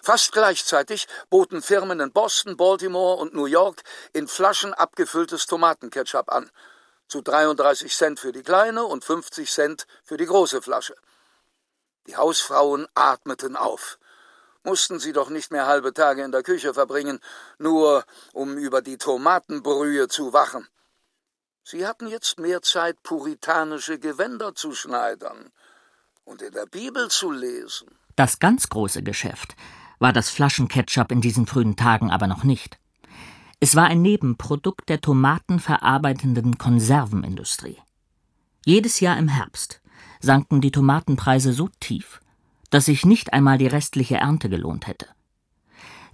Fast 0.04 0.32
gleichzeitig 0.32 1.08
boten 1.32 1.64
Firmen 1.64 2.00
in 2.00 2.12
Boston, 2.12 2.56
Baltimore 2.56 3.18
und 3.18 3.34
New 3.34 3.48
York 3.48 3.82
in 4.14 4.28
Flaschen 4.28 4.76
abgefülltes 4.76 5.48
Tomatenketchup 5.48 6.32
an. 6.32 6.52
Zu 7.08 7.24
33 7.24 7.92
Cent 7.92 8.20
für 8.20 8.32
die 8.32 8.44
kleine 8.44 8.86
und 8.86 9.04
50 9.04 9.52
Cent 9.52 9.88
für 10.04 10.18
die 10.18 10.28
große 10.28 10.62
Flasche. 10.62 10.94
Die 12.06 12.16
Hausfrauen 12.16 12.88
atmeten 12.94 13.56
auf 13.56 13.98
mussten 14.64 15.00
sie 15.00 15.14
doch 15.14 15.30
nicht 15.30 15.52
mehr 15.52 15.68
halbe 15.68 15.94
Tage 15.94 16.24
in 16.24 16.32
der 16.32 16.44
Küche 16.44 16.74
verbringen, 16.74 17.20
nur 17.58 18.06
um 18.34 18.58
über 18.58 18.82
die 18.82 18.98
Tomatenbrühe 18.98 20.08
zu 20.08 20.34
wachen. 20.34 20.68
Sie 21.64 21.86
hatten 21.88 22.08
jetzt 22.08 22.40
mehr 22.40 22.62
Zeit, 22.62 23.02
puritanische 23.04 24.00
Gewänder 24.00 24.54
zu 24.54 24.74
schneidern 24.74 25.52
und 26.26 26.42
in 26.42 26.52
der 26.52 26.66
Bibel 26.66 27.10
zu 27.10 27.32
lesen. 27.32 27.88
Das 28.16 28.40
ganz 28.40 28.70
große 28.70 29.02
Geschäft 29.02 29.56
war 30.00 30.14
das 30.14 30.30
Flaschenketchup 30.30 31.12
in 31.12 31.22
diesen 31.22 31.48
frühen 31.48 31.76
Tagen 31.76 32.12
aber 32.12 32.28
noch 32.28 32.44
nicht. 32.44 32.78
Es 33.60 33.76
war 33.76 33.86
ein 33.86 34.02
Nebenprodukt 34.02 34.90
der 34.90 35.00
tomatenverarbeitenden 35.00 36.58
Konservenindustrie. 36.58 37.78
Jedes 38.66 39.00
Jahr 39.00 39.18
im 39.18 39.30
Herbst 39.30 39.82
sanken 40.20 40.60
die 40.60 40.72
Tomatenpreise 40.72 41.54
so 41.54 41.70
tief, 41.80 42.20
dass 42.74 42.86
sich 42.86 43.06
nicht 43.06 43.34
einmal 43.34 43.60
die 43.60 43.68
restliche 43.68 44.16
Ernte 44.16 44.50
gelohnt 44.50 44.88
hätte. 44.88 45.08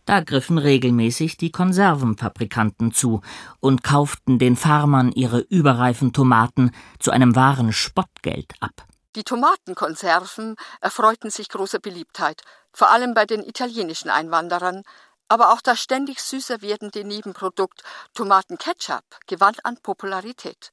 Da 0.04 0.20
griffen 0.20 0.58
regelmäßig 0.58 1.38
die 1.38 1.52
Konservenfabrikanten 1.52 2.92
zu 2.92 3.22
und 3.60 3.84
kauften 3.84 4.40
den 4.40 4.58
Farmern 4.58 5.12
ihre 5.12 5.40
überreifen 5.40 6.12
Tomaten 6.12 6.72
zu 7.00 7.12
einem 7.12 7.36
wahren 7.36 7.72
Spottgeld 7.72 8.54
ab. 8.60 8.86
Die 9.16 9.24
Tomatenkonserven 9.24 10.56
erfreuten 10.82 11.30
sich 11.30 11.48
großer 11.48 11.80
Beliebtheit, 11.80 12.42
vor 12.74 12.92
allem 12.92 13.14
bei 13.14 13.26
den 13.26 13.42
italienischen 13.42 14.10
Einwanderern, 14.10 14.84
aber 15.30 15.54
auch 15.54 15.62
das 15.62 15.80
ständig 15.80 16.20
süßer 16.20 16.62
werdende 16.62 17.06
Nebenprodukt 17.06 17.84
Tomatenketchup 18.14 19.06
gewann 19.28 19.56
an 19.64 19.78
Popularität. 19.82 20.72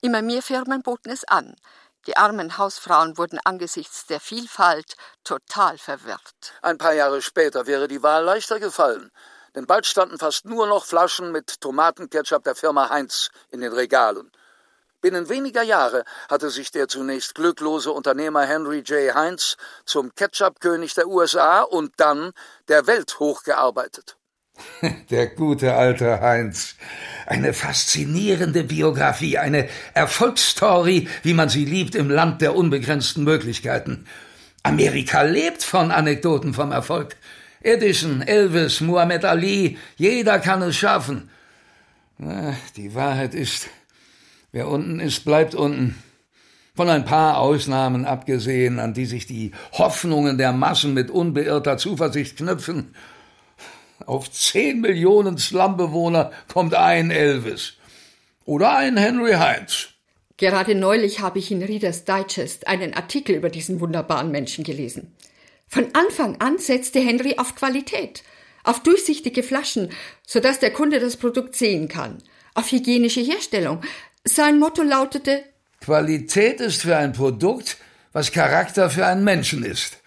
Immer 0.00 0.22
mehr 0.22 0.42
Firmen 0.42 0.82
boten 0.82 1.10
es 1.10 1.24
an, 1.24 1.54
die 2.06 2.16
armen 2.16 2.58
Hausfrauen 2.58 3.18
wurden 3.18 3.38
angesichts 3.44 4.06
der 4.06 4.20
Vielfalt 4.20 4.94
total 5.24 5.78
verwirrt. 5.78 6.52
Ein 6.62 6.78
paar 6.78 6.94
Jahre 6.94 7.22
später 7.22 7.66
wäre 7.66 7.88
die 7.88 8.02
Wahl 8.02 8.24
leichter 8.24 8.60
gefallen, 8.60 9.10
denn 9.54 9.66
bald 9.66 9.86
standen 9.86 10.18
fast 10.18 10.44
nur 10.44 10.66
noch 10.66 10.84
Flaschen 10.84 11.32
mit 11.32 11.60
Tomatenketchup 11.60 12.44
der 12.44 12.54
Firma 12.54 12.90
Heinz 12.90 13.30
in 13.50 13.60
den 13.60 13.72
Regalen. 13.72 14.30
Binnen 15.00 15.28
weniger 15.28 15.62
Jahre 15.62 16.04
hatte 16.28 16.50
sich 16.50 16.72
der 16.72 16.88
zunächst 16.88 17.36
glücklose 17.36 17.92
Unternehmer 17.92 18.42
Henry 18.42 18.80
J. 18.80 19.14
Heinz 19.14 19.56
zum 19.84 20.12
Ketchup-König 20.14 20.92
der 20.94 21.06
USA 21.06 21.62
und 21.62 21.92
dann 21.98 22.32
der 22.66 22.88
Welt 22.88 23.20
hochgearbeitet. 23.20 24.17
Der 25.10 25.26
gute 25.28 25.74
alte 25.74 26.20
Heinz. 26.20 26.76
Eine 27.26 27.52
faszinierende 27.52 28.64
Biografie, 28.64 29.38
eine 29.38 29.68
Erfolgsstory, 29.94 31.08
wie 31.22 31.34
man 31.34 31.48
sie 31.48 31.64
liebt 31.64 31.94
im 31.94 32.10
Land 32.10 32.40
der 32.40 32.56
unbegrenzten 32.56 33.24
Möglichkeiten. 33.24 34.06
Amerika 34.62 35.22
lebt 35.22 35.62
von 35.62 35.90
Anekdoten 35.90 36.54
vom 36.54 36.72
Erfolg. 36.72 37.16
Edison, 37.62 38.22
Elvis, 38.22 38.80
Muhammad 38.80 39.24
Ali, 39.24 39.78
jeder 39.96 40.38
kann 40.38 40.62
es 40.62 40.76
schaffen. 40.76 41.30
Die 42.76 42.94
Wahrheit 42.94 43.34
ist, 43.34 43.68
wer 44.52 44.68
unten 44.68 45.00
ist, 45.00 45.24
bleibt 45.24 45.54
unten. 45.54 46.02
Von 46.74 46.88
ein 46.88 47.04
paar 47.04 47.38
Ausnahmen 47.38 48.04
abgesehen, 48.04 48.78
an 48.78 48.94
die 48.94 49.06
sich 49.06 49.26
die 49.26 49.50
Hoffnungen 49.72 50.38
der 50.38 50.52
Massen 50.52 50.94
mit 50.94 51.10
unbeirrter 51.10 51.76
Zuversicht 51.76 52.36
knüpfen. 52.36 52.94
Auf 54.06 54.30
zehn 54.30 54.80
Millionen 54.80 55.38
Slumbewohner 55.38 56.32
kommt 56.52 56.74
ein 56.74 57.10
Elvis. 57.10 57.74
Oder 58.44 58.76
ein 58.76 58.96
Henry 58.96 59.32
Heinz. 59.32 59.88
Gerade 60.36 60.74
neulich 60.74 61.20
habe 61.20 61.40
ich 61.40 61.50
in 61.50 61.62
Reader's 61.62 62.04
Digest 62.04 62.68
einen 62.68 62.94
Artikel 62.94 63.34
über 63.34 63.50
diesen 63.50 63.80
wunderbaren 63.80 64.30
Menschen 64.30 64.64
gelesen. 64.64 65.14
Von 65.66 65.88
Anfang 65.94 66.40
an 66.40 66.58
setzte 66.58 67.00
Henry 67.00 67.34
auf 67.38 67.56
Qualität, 67.56 68.22
auf 68.64 68.82
durchsichtige 68.82 69.42
Flaschen, 69.42 69.90
sodass 70.26 70.60
der 70.60 70.72
Kunde 70.72 71.00
das 71.00 71.16
Produkt 71.16 71.56
sehen 71.56 71.88
kann, 71.88 72.22
auf 72.54 72.70
hygienische 72.70 73.20
Herstellung. 73.20 73.82
Sein 74.24 74.58
Motto 74.58 74.82
lautete 74.82 75.44
Qualität 75.80 76.60
ist 76.60 76.82
für 76.82 76.96
ein 76.96 77.12
Produkt, 77.12 77.76
was 78.12 78.32
Charakter 78.32 78.90
für 78.90 79.06
einen 79.06 79.24
Menschen 79.24 79.64
ist. 79.64 79.98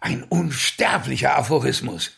Ein 0.00 0.22
unsterblicher 0.24 1.36
Aphorismus. 1.36 2.12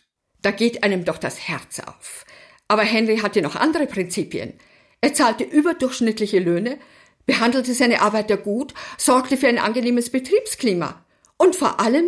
Da 0.46 0.52
geht 0.52 0.84
einem 0.84 1.04
doch 1.04 1.18
das 1.18 1.48
Herz 1.48 1.80
auf. 1.80 2.24
Aber 2.68 2.82
Henry 2.82 3.16
hatte 3.16 3.42
noch 3.42 3.56
andere 3.56 3.88
Prinzipien. 3.88 4.52
Er 5.00 5.12
zahlte 5.12 5.42
überdurchschnittliche 5.42 6.38
Löhne, 6.38 6.78
behandelte 7.26 7.74
seine 7.74 8.00
Arbeiter 8.00 8.36
gut, 8.36 8.72
sorgte 8.96 9.36
für 9.36 9.48
ein 9.48 9.58
angenehmes 9.58 10.10
Betriebsklima. 10.10 11.04
Und 11.36 11.56
vor 11.56 11.80
allem 11.80 12.06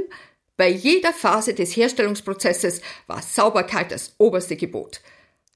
bei 0.56 0.68
jeder 0.68 1.12
Phase 1.12 1.52
des 1.52 1.74
Herstellungsprozesses 1.74 2.80
war 3.08 3.22
Sauberkeit 3.22 3.90
das 3.90 4.14
oberste 4.18 4.54
Gebot. 4.54 5.00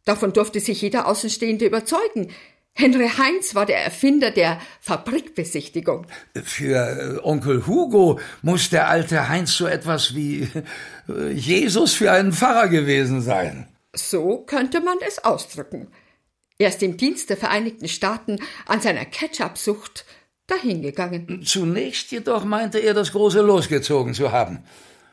Davon 0.04 0.32
durfte 0.32 0.58
sich 0.58 0.82
jeder 0.82 1.06
Außenstehende 1.06 1.66
überzeugen. 1.66 2.32
Henry 2.74 3.08
Heinz 3.08 3.54
war 3.54 3.66
der 3.66 3.84
Erfinder 3.84 4.30
der 4.30 4.58
Fabrikbesichtigung. 4.80 6.06
Für 6.42 7.18
äh, 7.18 7.18
Onkel 7.22 7.66
Hugo 7.66 8.18
muss 8.40 8.70
der 8.70 8.88
alte 8.88 9.28
Heinz 9.28 9.52
so 9.52 9.66
etwas 9.66 10.14
wie 10.14 10.48
äh, 11.08 11.30
Jesus 11.32 11.94
für 11.94 12.10
einen 12.10 12.32
Pfarrer 12.32 12.68
gewesen 12.68 13.20
sein. 13.20 13.68
So 13.94 14.38
könnte 14.38 14.80
man 14.80 14.96
es 15.06 15.22
ausdrücken. 15.22 15.88
Er 16.58 16.68
ist 16.68 16.82
im 16.82 16.96
Dienst 16.96 17.28
der 17.28 17.36
Vereinigten 17.36 17.88
Staaten 17.88 18.38
an 18.66 18.80
seiner 18.80 19.04
Ketchup-Sucht 19.04 20.06
dahingegangen. 20.46 21.42
Zunächst 21.44 22.10
jedoch 22.10 22.44
meinte 22.44 22.78
er, 22.78 22.94
das 22.94 23.12
große 23.12 23.42
losgezogen 23.42 24.14
zu 24.14 24.32
haben 24.32 24.64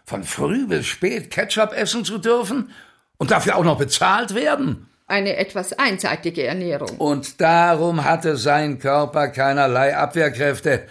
von 0.09 0.23
früh 0.23 0.65
bis 0.65 0.87
spät 0.87 1.29
Ketchup 1.29 1.71
essen 1.71 2.03
zu 2.03 2.17
dürfen 2.17 2.71
und 3.17 3.29
dafür 3.29 3.55
auch 3.55 3.63
noch 3.63 3.77
bezahlt 3.77 4.33
werden? 4.33 4.88
Eine 5.09 5.37
etwas 5.37 5.73
einseitige 5.73 6.43
Ernährung. 6.43 6.97
Und 6.97 7.41
darum 7.41 8.03
hatte 8.05 8.37
sein 8.37 8.77
Körper 8.77 9.29
keinerlei 9.29 9.97
Abwehrkräfte, 9.97 10.85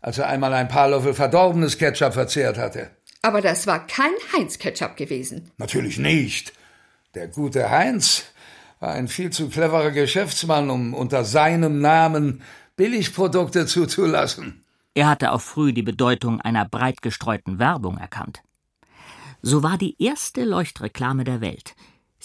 als 0.00 0.18
er 0.18 0.28
einmal 0.28 0.52
ein 0.52 0.66
paar 0.66 0.88
Löffel 0.88 1.14
verdorbenes 1.14 1.78
Ketchup 1.78 2.14
verzehrt 2.14 2.58
hatte. 2.58 2.90
Aber 3.22 3.40
das 3.40 3.68
war 3.68 3.86
kein 3.86 4.12
Heinz-Ketchup 4.36 4.96
gewesen. 4.96 5.52
Natürlich 5.56 5.98
nicht. 5.98 6.52
Der 7.14 7.28
gute 7.28 7.70
Heinz 7.70 8.24
war 8.80 8.92
ein 8.92 9.06
viel 9.06 9.30
zu 9.30 9.48
cleverer 9.48 9.92
Geschäftsmann, 9.92 10.68
um 10.68 10.92
unter 10.92 11.24
seinem 11.24 11.80
Namen 11.80 12.42
Billigprodukte 12.76 13.66
zuzulassen. 13.66 14.64
Er 14.94 15.08
hatte 15.08 15.30
auch 15.30 15.40
früh 15.40 15.72
die 15.72 15.82
Bedeutung 15.82 16.40
einer 16.40 16.68
breit 16.68 17.02
gestreuten 17.02 17.60
Werbung 17.60 17.98
erkannt. 17.98 18.42
So 19.42 19.62
war 19.62 19.78
die 19.78 19.94
erste 20.02 20.44
Leuchtreklame 20.44 21.22
der 21.22 21.40
Welt. 21.40 21.76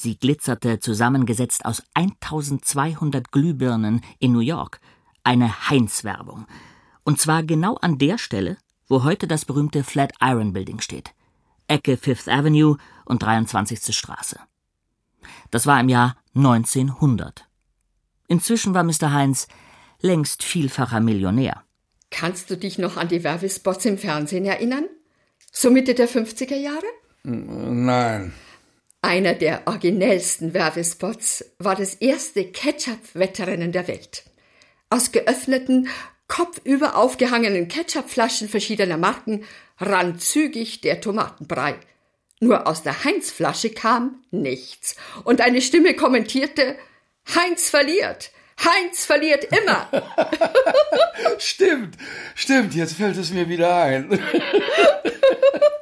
Sie 0.01 0.17
glitzerte 0.17 0.79
zusammengesetzt 0.79 1.65
aus 1.65 1.83
1200 1.93 3.33
Glühbirnen 3.33 3.99
in 4.19 4.31
New 4.31 4.39
York. 4.39 4.79
Eine 5.25 5.69
Heinz-Werbung. 5.69 6.45
Und 7.03 7.19
zwar 7.19 7.43
genau 7.43 7.75
an 7.75 7.97
der 7.97 8.17
Stelle, 8.17 8.55
wo 8.87 9.03
heute 9.03 9.27
das 9.27 9.43
berühmte 9.43 9.83
Flatiron 9.83 10.53
Building 10.53 10.79
steht. 10.79 11.13
Ecke 11.67 11.97
Fifth 11.97 12.29
Avenue 12.29 12.77
und 13.03 13.23
23. 13.23 13.93
Straße. 13.93 14.39
Das 15.51 15.67
war 15.67 15.77
im 15.81 15.89
Jahr 15.89 16.15
1900. 16.33 17.45
Inzwischen 18.29 18.73
war 18.73 18.85
Mr. 18.85 19.11
Heinz 19.11 19.49
längst 19.99 20.43
vielfacher 20.43 21.01
Millionär. 21.01 21.65
Kannst 22.09 22.49
du 22.49 22.55
dich 22.55 22.77
noch 22.77 22.95
an 22.95 23.09
die 23.09 23.25
Werbespots 23.25 23.83
im 23.83 23.97
Fernsehen 23.97 24.45
erinnern? 24.45 24.85
So 25.51 25.69
Mitte 25.69 25.93
der 25.93 26.07
50er 26.07 26.55
Jahre? 26.55 26.85
Nein. 27.23 28.31
Einer 29.01 29.33
der 29.33 29.61
originellsten 29.65 30.53
Werbespots 30.53 31.45
war 31.57 31.75
das 31.75 31.95
erste 31.95 32.45
Ketchup-Wettrennen 32.45 33.71
der 33.71 33.87
Welt. 33.87 34.23
Aus 34.89 35.13
geöffneten, 35.13 35.87
kopfüber 36.27 36.97
aufgehangenen 36.97 37.69
Ketchupflaschen 37.69 38.49
verschiedener 38.49 38.97
Marken 38.97 39.45
rann 39.79 40.19
zügig 40.19 40.81
der 40.81 40.99
Tomatenbrei. 40.99 41.75
Nur 42.41 42.67
aus 42.67 42.83
der 42.83 43.05
Heinz-Flasche 43.05 43.69
kam 43.69 44.21
nichts. 44.31 44.97
Und 45.23 45.39
eine 45.39 45.61
Stimme 45.61 45.93
kommentierte, 45.93 46.77
Heinz 47.35 47.69
verliert. 47.69 48.31
Heinz 48.63 49.05
verliert 49.05 49.45
immer. 49.45 49.87
stimmt, 51.37 51.97
stimmt, 52.35 52.75
jetzt 52.75 52.93
fällt 52.93 53.15
es 53.15 53.31
mir 53.31 53.47
wieder 53.47 53.73
ein. 53.75 54.19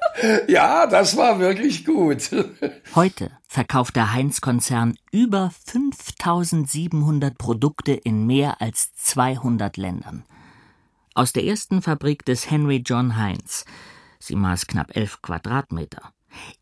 ja, 0.47 0.87
das 0.87 1.17
war 1.17 1.39
wirklich 1.39 1.85
gut. 1.85 2.29
Heute 2.95 3.31
verkauft 3.47 3.95
der 3.95 4.13
Heinz-Konzern 4.13 4.97
über 5.11 5.51
5700 5.65 7.37
Produkte 7.37 7.93
in 7.93 8.25
mehr 8.25 8.61
als 8.61 8.93
200 8.95 9.77
Ländern. 9.77 10.23
Aus 11.13 11.33
der 11.33 11.45
ersten 11.45 11.81
Fabrik 11.81 12.25
des 12.25 12.49
Henry 12.49 12.83
John 12.85 13.17
Heinz, 13.17 13.65
sie 14.19 14.35
maß 14.35 14.67
knapp 14.67 14.95
11 14.95 15.21
Quadratmeter, 15.21 16.13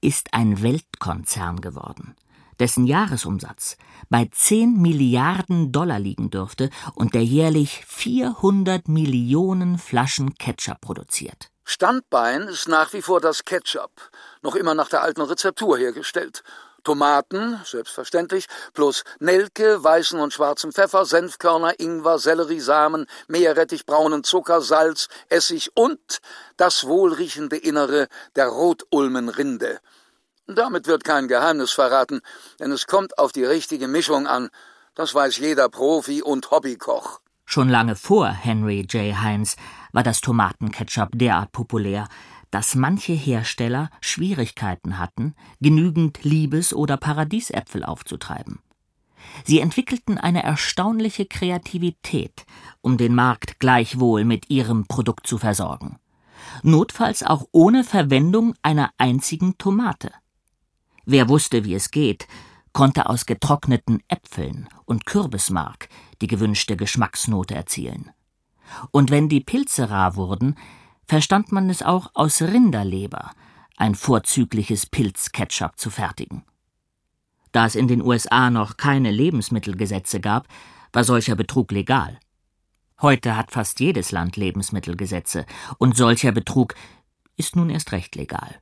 ist 0.02 0.34
ein 0.34 0.62
Weltkonzern 0.62 1.62
geworden 1.62 2.15
dessen 2.60 2.86
Jahresumsatz 2.86 3.78
bei 4.10 4.28
10 4.32 4.82
Milliarden 4.82 5.72
Dollar 5.72 6.00
liegen 6.00 6.30
dürfte 6.30 6.70
und 6.94 7.13
der 7.13 7.24
jährlich 7.24 7.84
400 7.86 8.88
Millionen 8.88 9.78
Flaschen 9.78 10.36
Ketchup 10.36 10.82
produziert. 10.82 11.52
Standbein 11.65 12.43
ist 12.43 12.67
nach 12.67 12.93
wie 12.93 13.01
vor 13.01 13.19
das 13.19 13.43
Ketchup, 13.43 13.91
noch 14.43 14.56
immer 14.56 14.75
nach 14.75 14.88
der 14.88 15.01
alten 15.01 15.21
Rezeptur 15.21 15.78
hergestellt. 15.78 16.43
Tomaten, 16.84 17.60
selbstverständlich, 17.65 18.45
plus 18.75 19.04
Nelke, 19.19 19.84
weißen 19.84 20.19
und 20.19 20.32
schwarzen 20.32 20.71
Pfeffer, 20.71 21.06
Senfkörner, 21.06 21.80
Ingwer, 21.80 22.19
Selleriesamen, 22.19 23.08
Meerrettich, 23.28 23.88
braunen 23.88 24.23
Zucker, 24.23 24.62
Salz, 24.62 25.08
Essig 25.30 25.71
und 25.73 26.19
das 26.56 26.86
wohlriechende 26.86 27.58
Innere 27.58 28.08
der 28.36 28.47
Rotulmenrinde. 28.47 29.80
Damit 30.45 30.86
wird 30.86 31.04
kein 31.04 31.28
Geheimnis 31.28 31.71
verraten, 31.71 32.21
denn 32.60 32.71
es 32.71 32.86
kommt 32.86 33.17
auf 33.17 33.32
die 33.32 33.43
richtige 33.43 33.88
Mischung 33.88 34.28
an. 34.28 34.49
Das 34.93 35.15
weiß 35.15 35.38
jeder 35.38 35.69
Profi 35.69 36.21
und 36.21 36.51
Hobbykoch. 36.51 37.19
Schon 37.47 37.69
lange 37.69 37.95
vor 37.95 38.28
Henry 38.28 38.82
J. 38.89 39.15
Heinz 39.19 39.56
war 39.96 40.04
das 40.04 40.20
Tomatenketchup 40.20 41.12
derart 41.14 41.54
populär, 41.54 42.10
dass 42.52 42.76
manche 42.76 43.14
Hersteller 43.14 43.90
Schwierigkeiten 44.02 45.00
hatten, 45.00 45.36
genügend 45.62 46.24
Liebes- 46.24 46.74
oder 46.74 46.98
Paradiesäpfel 46.98 47.86
aufzutreiben. 47.86 48.60
Sie 49.46 49.62
entwickelten 49.62 50.18
eine 50.18 50.44
erstaunliche 50.44 51.26
Kreativität, 51.26 52.46
um 52.82 52.98
den 52.98 53.16
Markt 53.16 53.60
gleichwohl 53.60 54.26
mit 54.26 54.50
ihrem 54.50 54.86
Produkt 54.86 55.28
zu 55.28 55.38
versorgen. 55.38 55.98
Notfalls 56.62 57.24
auch 57.24 57.48
ohne 57.52 57.86
Verwendung 57.86 58.54
einer 58.62 58.92
einzigen 58.98 59.58
Tomate. 59.58 60.12
Wer 61.06 61.30
wusste, 61.30 61.64
wie 61.64 61.74
es 61.74 61.90
geht, 61.90 62.28
konnte 62.74 63.10
aus 63.10 63.26
getrockneten 63.26 64.04
Äpfeln 64.10 64.68
und 64.84 65.06
Kürbismark 65.06 65.88
die 66.22 66.28
gewünschte 66.28 66.76
Geschmacksnote 66.76 67.56
erzielen. 67.56 68.12
Und 68.91 69.12
wenn 69.12 69.30
die 69.30 69.41
Pilze 69.41 69.89
rar 69.89 70.15
wurden, 70.15 70.56
verstand 71.08 71.51
man 71.51 71.69
es 71.69 71.82
auch 71.82 72.12
aus 72.13 72.41
Rinderleber 72.41 73.32
ein 73.78 73.95
vorzügliches 73.95 74.86
Pilzketchup 74.86 75.78
zu 75.78 75.89
fertigen. 75.89 76.43
Da 77.51 77.65
es 77.65 77.75
in 77.75 77.88
den 77.88 78.01
USA 78.01 78.49
noch 78.49 78.78
keine 78.78 79.12
Lebensmittelgesetze 79.12 80.19
gab, 80.19 80.47
war 80.91 81.04
solcher 81.04 81.36
Betrug 81.36 81.71
legal. 81.71 82.19
Heute 83.01 83.36
hat 83.36 83.51
fast 83.51 83.80
jedes 83.80 84.12
Land 84.12 84.38
Lebensmittelgesetze, 84.38 85.45
und 85.78 85.97
solcher 85.97 86.32
Betrug 86.32 86.75
ist 87.36 87.56
nun 87.56 87.69
erst 87.69 87.91
recht 87.91 88.15
legal. 88.15 88.60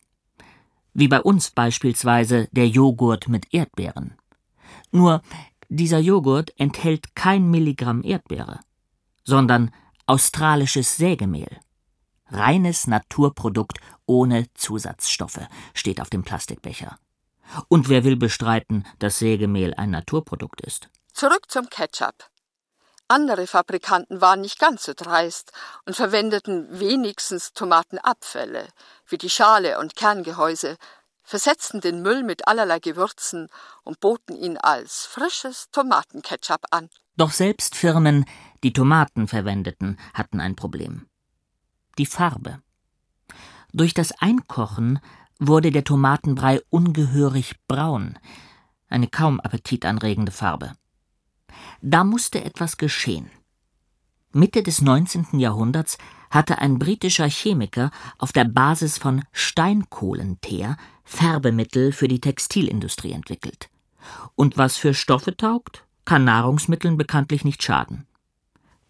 Wie 0.93 1.07
bei 1.07 1.21
uns 1.21 1.51
beispielsweise 1.51 2.49
der 2.51 2.67
Joghurt 2.67 3.27
mit 3.27 3.53
Erdbeeren. 3.53 4.15
Nur 4.91 5.21
dieser 5.69 5.99
Joghurt 5.99 6.53
enthält 6.59 7.15
kein 7.15 7.49
Milligramm 7.49 8.03
Erdbeere, 8.03 8.59
sondern 9.23 9.71
australisches 10.13 10.95
Sägemehl. 10.95 11.59
Reines 12.27 12.85
Naturprodukt 12.85 13.79
ohne 14.05 14.45
Zusatzstoffe 14.53 15.47
steht 15.73 15.99
auf 15.99 16.11
dem 16.11 16.23
Plastikbecher. 16.23 16.99
Und 17.67 17.89
wer 17.89 18.03
will 18.03 18.15
bestreiten, 18.15 18.85
dass 18.99 19.17
Sägemehl 19.17 19.73
ein 19.73 19.89
Naturprodukt 19.89 20.61
ist? 20.61 20.87
Zurück 21.13 21.49
zum 21.49 21.67
Ketchup. 21.67 22.29
Andere 23.07 23.47
Fabrikanten 23.47 24.21
waren 24.21 24.41
nicht 24.41 24.59
ganz 24.59 24.83
so 24.83 24.93
dreist 24.95 25.51
und 25.87 25.95
verwendeten 25.95 26.67
wenigstens 26.79 27.53
Tomatenabfälle, 27.53 28.67
wie 29.07 29.17
die 29.17 29.31
Schale 29.31 29.79
und 29.79 29.95
Kerngehäuse, 29.95 30.77
versetzten 31.23 31.81
den 31.81 32.03
Müll 32.03 32.21
mit 32.21 32.47
allerlei 32.47 32.77
Gewürzen 32.77 33.49
und 33.81 33.99
boten 33.99 34.35
ihn 34.35 34.59
als 34.59 35.07
frisches 35.07 35.71
Tomatenketchup 35.71 36.65
an. 36.69 36.91
Doch 37.17 37.31
selbst 37.31 37.75
Firmen, 37.75 38.25
die 38.63 38.73
Tomaten 38.73 39.27
verwendeten, 39.27 39.97
hatten 40.13 40.39
ein 40.39 40.55
Problem. 40.55 41.05
Die 41.97 42.05
Farbe. 42.05 42.59
Durch 43.73 43.93
das 43.93 44.11
Einkochen 44.19 44.99
wurde 45.39 45.71
der 45.71 45.83
Tomatenbrei 45.83 46.61
ungehörig 46.69 47.55
braun, 47.67 48.17
eine 48.87 49.07
kaum 49.07 49.39
appetitanregende 49.39 50.31
Farbe. 50.31 50.73
Da 51.81 52.03
musste 52.03 52.43
etwas 52.43 52.77
geschehen. 52.77 53.29
Mitte 54.31 54.63
des 54.63 54.81
19. 54.81 55.39
Jahrhunderts 55.39 55.97
hatte 56.31 56.57
ein 56.57 56.79
britischer 56.79 57.29
Chemiker 57.29 57.91
auf 58.17 58.31
der 58.31 58.45
Basis 58.45 58.97
von 58.97 59.23
Steinkohlenteer 59.31 60.77
Färbemittel 61.03 61.91
für 61.91 62.07
die 62.07 62.21
Textilindustrie 62.21 63.11
entwickelt. 63.11 63.69
Und 64.35 64.57
was 64.57 64.77
für 64.77 64.93
Stoffe 64.93 65.37
taugt, 65.37 65.85
kann 66.05 66.23
Nahrungsmitteln 66.23 66.97
bekanntlich 66.97 67.45
nicht 67.45 67.61
schaden. 67.61 68.07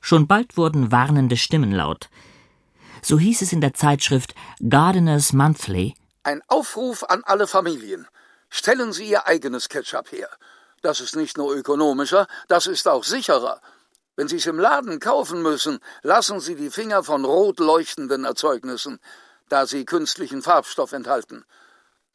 Schon 0.06 0.28
bald 0.28 0.58
wurden 0.58 0.92
warnende 0.92 1.38
Stimmen 1.38 1.72
laut. 1.72 2.10
So 3.02 3.18
hieß 3.18 3.42
es 3.42 3.54
in 3.54 3.62
der 3.62 3.74
Zeitschrift 3.74 4.36
Gardeners 4.68 5.32
Monthly 5.32 5.96
Ein 6.24 6.42
Aufruf 6.48 7.06
an 7.06 7.24
alle 7.24 7.48
Familien. 7.48 8.06
Stellen 8.50 8.92
Sie 8.92 9.10
Ihr 9.10 9.28
eigenes 9.28 9.70
Ketchup 9.70 10.12
her. 10.12 10.28
Das 10.82 11.00
ist 11.00 11.16
nicht 11.16 11.38
nur 11.38 11.56
ökonomischer, 11.56 12.28
das 12.50 12.68
ist 12.68 12.86
auch 12.86 13.06
sicherer. 13.06 13.62
Wenn 14.18 14.28
Sie 14.28 14.36
es 14.36 14.46
im 14.46 14.60
Laden 14.60 15.00
kaufen 15.00 15.42
müssen, 15.42 15.80
lassen 16.02 16.42
Sie 16.42 16.56
die 16.56 16.70
Finger 16.70 17.06
von 17.06 17.24
rot 17.24 17.60
leuchtenden 17.60 18.26
Erzeugnissen, 18.26 19.00
da 19.48 19.66
sie 19.66 19.86
künstlichen 19.86 20.42
Farbstoff 20.42 20.92
enthalten. 20.92 21.46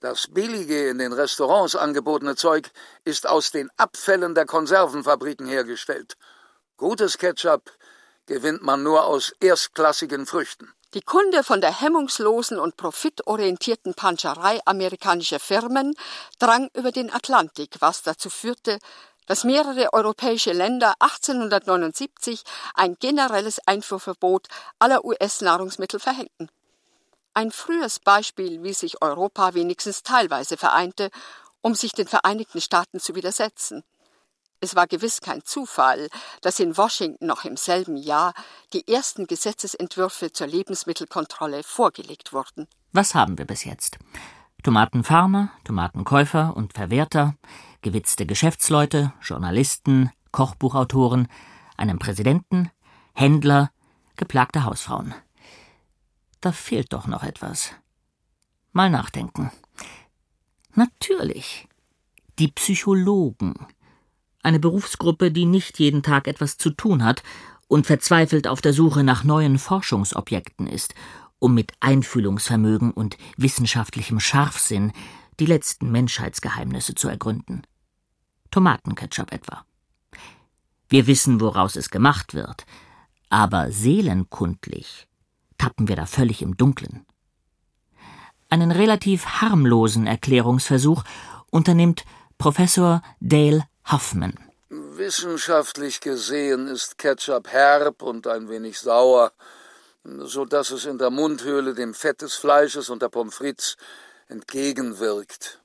Das 0.00 0.26
billige 0.28 0.90
in 0.90 0.98
den 0.98 1.14
Restaurants 1.14 1.74
angebotene 1.74 2.36
Zeug 2.36 2.70
ist 3.04 3.26
aus 3.26 3.50
den 3.50 3.70
Abfällen 3.78 4.34
der 4.34 4.44
Konservenfabriken 4.44 5.46
hergestellt. 5.46 6.18
Gutes 6.76 7.18
Ketchup 7.18 7.72
gewinnt 8.28 8.62
man 8.62 8.84
nur 8.84 9.04
aus 9.06 9.32
erstklassigen 9.40 10.26
Früchten. 10.26 10.72
Die 10.94 11.02
Kunde 11.02 11.44
von 11.44 11.60
der 11.60 11.80
hemmungslosen 11.80 12.58
und 12.58 12.76
profitorientierten 12.76 13.94
Panscherei 13.94 14.60
amerikanischer 14.64 15.40
Firmen 15.40 15.94
drang 16.38 16.70
über 16.74 16.92
den 16.92 17.12
Atlantik, 17.12 17.76
was 17.80 18.02
dazu 18.02 18.30
führte, 18.30 18.78
dass 19.26 19.44
mehrere 19.44 19.92
europäische 19.92 20.52
Länder 20.52 20.94
1879 21.00 22.42
ein 22.74 22.96
generelles 22.98 23.60
Einfuhrverbot 23.66 24.48
aller 24.78 25.04
US-Nahrungsmittel 25.04 26.00
verhängten. 26.00 26.48
Ein 27.34 27.52
frühes 27.52 28.00
Beispiel, 28.00 28.62
wie 28.62 28.72
sich 28.72 29.02
Europa 29.02 29.52
wenigstens 29.52 30.02
teilweise 30.02 30.56
vereinte, 30.56 31.10
um 31.60 31.74
sich 31.74 31.92
den 31.92 32.08
Vereinigten 32.08 32.62
Staaten 32.62 32.98
zu 32.98 33.14
widersetzen. 33.14 33.84
Es 34.60 34.74
war 34.74 34.86
gewiss 34.86 35.20
kein 35.20 35.44
Zufall, 35.44 36.08
dass 36.42 36.58
in 36.58 36.76
Washington 36.76 37.26
noch 37.26 37.44
im 37.44 37.56
selben 37.56 37.96
Jahr 37.96 38.34
die 38.72 38.88
ersten 38.88 39.26
Gesetzesentwürfe 39.26 40.32
zur 40.32 40.48
Lebensmittelkontrolle 40.48 41.62
vorgelegt 41.62 42.32
wurden. 42.32 42.66
Was 42.92 43.14
haben 43.14 43.38
wir 43.38 43.44
bis 43.44 43.64
jetzt? 43.64 43.98
Tomatenfarmer, 44.64 45.50
Tomatenkäufer 45.62 46.56
und 46.56 46.72
Verwerter, 46.72 47.36
gewitzte 47.82 48.26
Geschäftsleute, 48.26 49.12
Journalisten, 49.22 50.10
Kochbuchautoren, 50.32 51.28
einen 51.76 52.00
Präsidenten, 52.00 52.70
Händler, 53.14 53.70
geplagte 54.16 54.64
Hausfrauen. 54.64 55.14
Da 56.40 56.50
fehlt 56.50 56.92
doch 56.92 57.06
noch 57.06 57.22
etwas. 57.22 57.70
Mal 58.72 58.90
nachdenken. 58.90 59.52
Natürlich. 60.74 61.68
Die 62.38 62.48
Psychologen 62.48 63.66
eine 64.48 64.58
Berufsgruppe, 64.58 65.30
die 65.30 65.44
nicht 65.44 65.78
jeden 65.78 66.02
Tag 66.02 66.26
etwas 66.26 66.56
zu 66.56 66.70
tun 66.70 67.04
hat 67.04 67.22
und 67.68 67.86
verzweifelt 67.86 68.48
auf 68.48 68.60
der 68.60 68.72
Suche 68.72 69.04
nach 69.04 69.22
neuen 69.22 69.58
Forschungsobjekten 69.58 70.66
ist, 70.66 70.94
um 71.38 71.54
mit 71.54 71.72
Einfühlungsvermögen 71.80 72.90
und 72.90 73.16
wissenschaftlichem 73.36 74.18
Scharfsinn 74.18 74.92
die 75.38 75.46
letzten 75.46 75.92
Menschheitsgeheimnisse 75.92 76.94
zu 76.94 77.08
ergründen. 77.08 77.62
Tomatenketchup 78.50 79.32
etwa. 79.32 79.64
Wir 80.88 81.06
wissen, 81.06 81.40
woraus 81.40 81.76
es 81.76 81.90
gemacht 81.90 82.32
wird, 82.32 82.64
aber 83.28 83.70
seelenkundlich 83.70 85.06
tappen 85.58 85.86
wir 85.88 85.96
da 85.96 86.06
völlig 86.06 86.40
im 86.40 86.56
Dunkeln. 86.56 87.04
Einen 88.48 88.70
relativ 88.70 89.26
harmlosen 89.26 90.06
Erklärungsversuch 90.06 91.04
unternimmt 91.50 92.06
Professor 92.38 93.02
Dale 93.20 93.64
Hoffman. 93.90 94.34
Wissenschaftlich 94.68 96.00
gesehen 96.00 96.66
ist 96.66 96.98
Ketchup 96.98 97.48
herb 97.48 98.02
und 98.02 98.26
ein 98.26 98.50
wenig 98.50 98.78
sauer, 98.78 99.32
so 100.04 100.44
dass 100.44 100.70
es 100.70 100.84
in 100.84 100.98
der 100.98 101.08
Mundhöhle 101.08 101.72
dem 101.72 101.94
Fett 101.94 102.20
des 102.20 102.34
Fleisches 102.34 102.90
und 102.90 103.00
der 103.00 103.08
Pommes 103.08 103.34
frites 103.34 103.76
entgegenwirkt. 104.28 105.60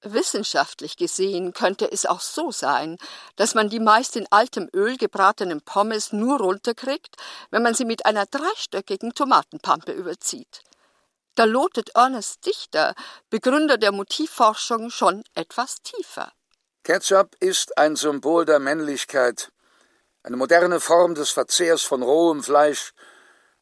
Wissenschaftlich 0.00 0.96
gesehen 0.96 1.52
könnte 1.52 1.90
es 1.90 2.06
auch 2.06 2.20
so 2.20 2.50
sein, 2.50 2.96
dass 3.36 3.54
man 3.54 3.68
die 3.68 3.80
meist 3.80 4.16
in 4.16 4.26
altem 4.30 4.70
Öl 4.72 4.96
gebratenen 4.96 5.60
Pommes 5.60 6.12
nur 6.12 6.38
runterkriegt, 6.38 7.16
wenn 7.50 7.62
man 7.62 7.74
sie 7.74 7.84
mit 7.84 8.06
einer 8.06 8.24
dreistöckigen 8.24 9.12
Tomatenpampe 9.12 9.92
überzieht. 9.92 10.62
Da 11.34 11.44
lotet 11.44 11.90
Ernest 11.90 12.46
Dichter, 12.46 12.94
Begründer 13.28 13.76
der 13.76 13.92
Motivforschung, 13.92 14.88
schon 14.90 15.24
etwas 15.34 15.82
tiefer. 15.82 16.32
Ketchup 16.88 17.36
ist 17.40 17.76
ein 17.76 17.96
Symbol 17.96 18.46
der 18.46 18.60
Männlichkeit, 18.60 19.52
eine 20.22 20.38
moderne 20.38 20.80
Form 20.80 21.14
des 21.14 21.28
Verzehrs 21.28 21.82
von 21.82 22.02
rohem 22.02 22.42
Fleisch, 22.42 22.94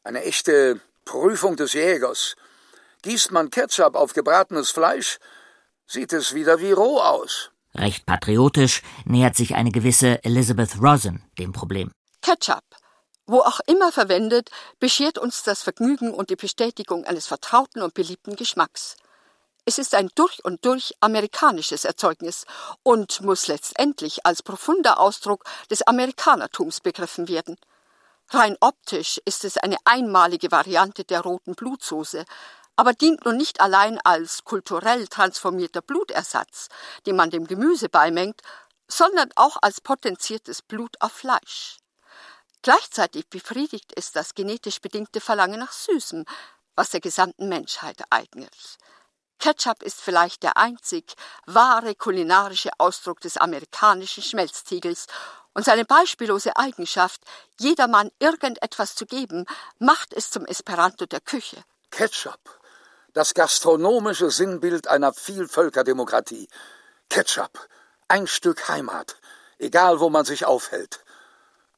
eine 0.05 0.23
echte 0.23 0.79
Prüfung 1.03 1.57
des 1.57 1.73
Jägers. 1.73 2.37
Gießt 3.01 3.31
man 3.31 3.49
Ketchup 3.49 3.95
auf 3.95 4.13
gebratenes 4.13 4.71
Fleisch, 4.71 5.17
sieht 5.85 6.13
es 6.13 6.35
wieder 6.35 6.61
wie 6.61 6.71
roh 6.71 7.01
aus. 7.01 7.51
Recht 7.75 8.05
patriotisch 8.05 8.81
nähert 9.03 9.35
sich 9.35 9.55
eine 9.55 9.71
gewisse 9.71 10.23
Elizabeth 10.23 10.81
Rosen 10.81 11.21
dem 11.37 11.51
Problem. 11.51 11.91
Ketchup, 12.21 12.63
wo 13.25 13.39
auch 13.39 13.59
immer 13.67 13.91
verwendet, 13.91 14.51
beschert 14.79 15.17
uns 15.17 15.43
das 15.43 15.63
Vergnügen 15.63 16.13
und 16.13 16.29
die 16.29 16.37
Bestätigung 16.37 17.03
eines 17.03 17.27
vertrauten 17.27 17.81
und 17.81 17.93
beliebten 17.93 18.37
Geschmacks. 18.37 18.95
Es 19.69 19.77
ist 19.77 19.95
ein 19.95 20.09
durch 20.15 20.45
und 20.45 20.63
durch 20.63 20.95
amerikanisches 21.01 21.83
Erzeugnis 21.83 22.45
und 22.83 23.19
muss 23.19 23.47
letztendlich 23.47 24.25
als 24.25 24.41
profunder 24.41 24.97
Ausdruck 24.97 25.43
des 25.69 25.81
Amerikanertums 25.81 26.79
begriffen 26.79 27.27
werden. 27.27 27.57
Rein 28.29 28.55
optisch 28.61 29.19
ist 29.25 29.43
es 29.43 29.57
eine 29.57 29.75
einmalige 29.83 30.51
Variante 30.51 31.03
der 31.03 31.19
roten 31.19 31.53
Blutsoße, 31.53 32.23
aber 32.77 32.93
dient 32.93 33.25
nun 33.25 33.35
nicht 33.35 33.59
allein 33.59 33.99
als 34.05 34.45
kulturell 34.45 35.05
transformierter 35.09 35.81
Blutersatz, 35.81 36.69
den 37.05 37.17
man 37.17 37.29
dem 37.29 37.45
Gemüse 37.45 37.89
beimengt, 37.89 38.39
sondern 38.87 39.31
auch 39.35 39.57
als 39.61 39.81
potenziertes 39.81 40.61
Blut 40.61 40.95
auf 41.01 41.11
Fleisch. 41.11 41.79
Gleichzeitig 42.61 43.27
befriedigt 43.27 43.91
es 43.97 44.13
das 44.13 44.33
genetisch 44.33 44.79
bedingte 44.79 45.19
Verlangen 45.19 45.59
nach 45.59 45.73
Süßem, 45.73 46.23
was 46.77 46.91
der 46.91 47.01
gesamten 47.01 47.49
Menschheit 47.49 48.01
eignet. 48.09 48.77
Ketchup 49.39 49.83
ist 49.83 50.01
vielleicht 50.01 50.43
der 50.43 50.57
einzig 50.57 51.15
wahre 51.45 51.95
kulinarische 51.95 52.71
Ausdruck 52.77 53.19
des 53.21 53.37
amerikanischen 53.37 54.23
Schmelztiegels, 54.23 55.07
und 55.57 55.63
seine 55.65 55.85
beispiellose 55.85 56.55
Eigenschaft, 56.55 57.19
jedermann 57.59 58.11
irgendetwas 58.19 58.93
zu 58.93 59.07
geben, 59.07 59.47
macht 59.79 60.13
es 60.13 60.29
zum 60.29 60.45
Esperanto 60.45 61.07
der 61.07 61.19
Küche. 61.19 61.57
Ketchup, 61.89 62.39
das 63.13 63.33
gastronomische 63.33 64.29
Sinnbild 64.29 64.87
einer 64.87 65.13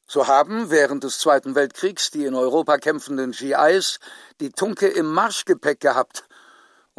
So 0.08 0.28
haben 0.28 0.70
während 0.70 1.06
des 1.06 1.20
Zweiten 1.20 1.56
Weltkriegs 1.56 2.12
die 2.12 2.26
in 2.26 2.36
Europa 2.36 2.78
kämpfenden 2.80 3.32
GIs 3.32 4.00
die 4.42 4.50
Tunke 4.50 4.88
im 4.88 5.06
Marschgepäck 5.06 5.80
gehabt, 5.80 6.26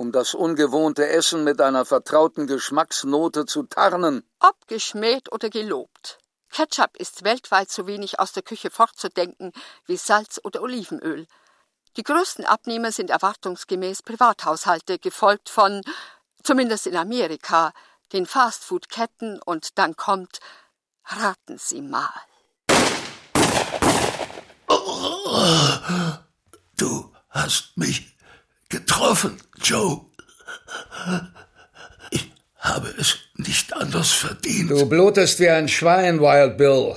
um 0.00 0.12
das 0.12 0.32
ungewohnte 0.32 1.06
Essen 1.06 1.44
mit 1.44 1.60
einer 1.60 1.84
vertrauten 1.84 2.46
Geschmacksnote 2.46 3.44
zu 3.44 3.64
tarnen. 3.64 4.26
Ob 4.38 4.56
geschmäht 4.66 5.30
oder 5.30 5.50
gelobt. 5.50 6.18
Ketchup 6.50 6.96
ist 6.96 7.22
weltweit 7.22 7.70
so 7.70 7.86
wenig 7.86 8.18
aus 8.18 8.32
der 8.32 8.42
Küche 8.42 8.70
fortzudenken 8.70 9.52
wie 9.84 9.98
Salz 9.98 10.40
oder 10.42 10.62
Olivenöl. 10.62 11.26
Die 11.98 12.02
größten 12.02 12.46
Abnehmer 12.46 12.92
sind 12.92 13.10
erwartungsgemäß 13.10 14.02
Privathaushalte, 14.02 14.98
gefolgt 14.98 15.50
von, 15.50 15.82
zumindest 16.42 16.86
in 16.86 16.96
Amerika, 16.96 17.74
den 18.14 18.24
Fastfood-Ketten 18.24 19.38
und 19.44 19.76
dann 19.76 19.96
kommt, 19.96 20.40
raten 21.04 21.58
Sie 21.58 21.82
mal. 21.82 22.08
Du 26.78 27.12
hast 27.28 27.76
mich 27.76 28.16
getroffen, 28.70 29.36
Joe. 29.62 30.06
Ich 32.10 32.32
habe 32.58 32.88
es 32.98 33.18
nicht 33.34 33.74
anders 33.74 34.12
verdient. 34.12 34.70
Du 34.70 34.86
blutest 34.86 35.38
wie 35.40 35.50
ein 35.50 35.68
Schwein, 35.68 36.20
Wild 36.20 36.56
Bill. 36.56 36.96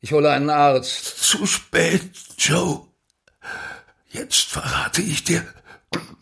Ich 0.00 0.12
hole 0.12 0.30
einen 0.30 0.50
Arzt. 0.50 1.18
Zu 1.18 1.46
spät, 1.46 2.10
Joe. 2.38 2.86
Jetzt 4.08 4.44
verrate 4.44 5.02
ich 5.02 5.24
dir 5.24 5.46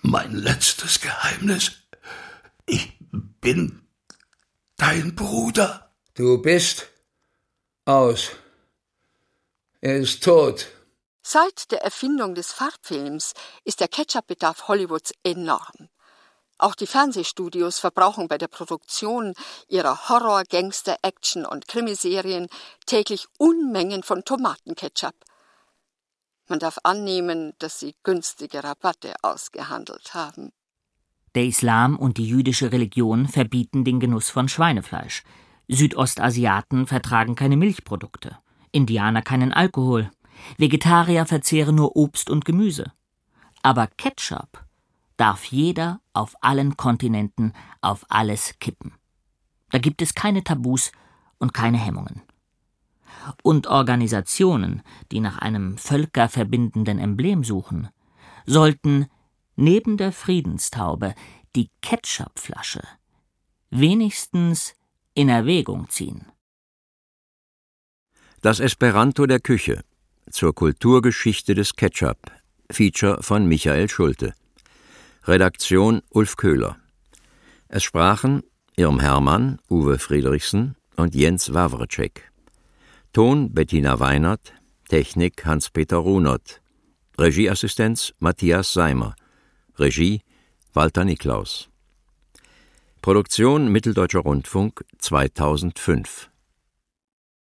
mein 0.02 0.32
letztes 0.32 1.00
Geheimnis. 1.00 1.72
Ich 2.66 2.92
bin 3.40 3.82
dein 4.76 5.14
Bruder. 5.14 5.90
Du 6.14 6.40
bist 6.40 6.88
aus. 7.84 8.30
Er 9.80 9.98
ist 9.98 10.24
tot. 10.24 10.66
Seit 11.26 11.70
der 11.72 11.82
Erfindung 11.82 12.34
des 12.34 12.52
Farbfilms 12.52 13.32
ist 13.64 13.80
der 13.80 13.88
Ketchup-Bedarf 13.88 14.68
Hollywoods 14.68 15.14
enorm. 15.24 15.88
Auch 16.58 16.74
die 16.74 16.86
Fernsehstudios 16.86 17.78
verbrauchen 17.78 18.28
bei 18.28 18.36
der 18.36 18.46
Produktion 18.46 19.32
ihrer 19.66 20.10
Horror-, 20.10 20.44
Gangster-, 20.44 20.98
Action- 21.00 21.46
und 21.46 21.66
Krimiserien 21.66 22.48
täglich 22.84 23.26
Unmengen 23.38 24.02
von 24.02 24.24
Tomatenketchup. 24.24 25.14
Man 26.46 26.58
darf 26.58 26.78
annehmen, 26.82 27.54
dass 27.58 27.80
sie 27.80 27.94
günstige 28.02 28.62
Rabatte 28.62 29.14
ausgehandelt 29.22 30.12
haben. 30.12 30.52
Der 31.34 31.46
Islam 31.46 31.98
und 31.98 32.18
die 32.18 32.28
jüdische 32.28 32.70
Religion 32.70 33.28
verbieten 33.28 33.82
den 33.82 33.98
Genuss 33.98 34.28
von 34.28 34.46
Schweinefleisch. 34.46 35.22
Südostasiaten 35.68 36.86
vertragen 36.86 37.34
keine 37.34 37.56
Milchprodukte. 37.56 38.38
Indianer 38.72 39.22
keinen 39.22 39.54
Alkohol. 39.54 40.10
Vegetarier 40.58 41.26
verzehren 41.26 41.74
nur 41.74 41.96
Obst 41.96 42.30
und 42.30 42.44
Gemüse. 42.44 42.92
Aber 43.62 43.86
Ketchup 43.86 44.64
darf 45.16 45.44
jeder 45.44 46.00
auf 46.12 46.34
allen 46.40 46.76
Kontinenten 46.76 47.52
auf 47.80 48.04
alles 48.08 48.54
kippen. 48.60 48.92
Da 49.70 49.78
gibt 49.78 50.02
es 50.02 50.14
keine 50.14 50.44
Tabus 50.44 50.92
und 51.38 51.54
keine 51.54 51.78
Hemmungen 51.78 52.22
und 53.42 53.66
Organisationen, 53.66 54.82
die 55.10 55.20
nach 55.20 55.38
einem 55.38 55.78
völkerverbindenden 55.78 56.98
Emblem 56.98 57.44
suchen, 57.44 57.88
sollten 58.46 59.06
neben 59.56 59.96
der 59.96 60.12
Friedenstaube 60.12 61.14
die 61.56 61.70
Ketchupflasche 61.80 62.82
wenigstens 63.70 64.74
in 65.14 65.28
Erwägung 65.28 65.88
ziehen. 65.88 66.26
Das 68.40 68.60
Esperanto 68.60 69.26
der 69.26 69.40
Küche 69.40 69.84
zur 70.30 70.54
Kulturgeschichte 70.54 71.54
des 71.54 71.76
Ketchup. 71.76 72.18
Feature 72.70 73.22
von 73.22 73.46
Michael 73.46 73.88
Schulte. 73.88 74.34
Redaktion 75.24 76.02
Ulf 76.10 76.36
Köhler. 76.36 76.76
Es 77.68 77.82
sprachen 77.84 78.42
Irm 78.76 79.00
Hermann, 79.00 79.58
Uwe 79.70 79.98
Friedrichsen 79.98 80.76
und 80.96 81.14
Jens 81.14 81.54
Wawrczyk. 81.54 82.30
Ton 83.12 83.52
Bettina 83.52 84.00
Weinert, 84.00 84.52
Technik 84.88 85.44
Hans-Peter 85.44 85.98
Runert, 85.98 86.60
Regieassistenz 87.18 88.12
Matthias 88.18 88.72
Seimer, 88.72 89.14
Regie 89.78 90.22
Walter 90.72 91.04
Niklaus. 91.04 91.68
Produktion 93.02 93.70
Mitteldeutscher 93.70 94.20
Rundfunk 94.20 94.84
2005 94.98 96.30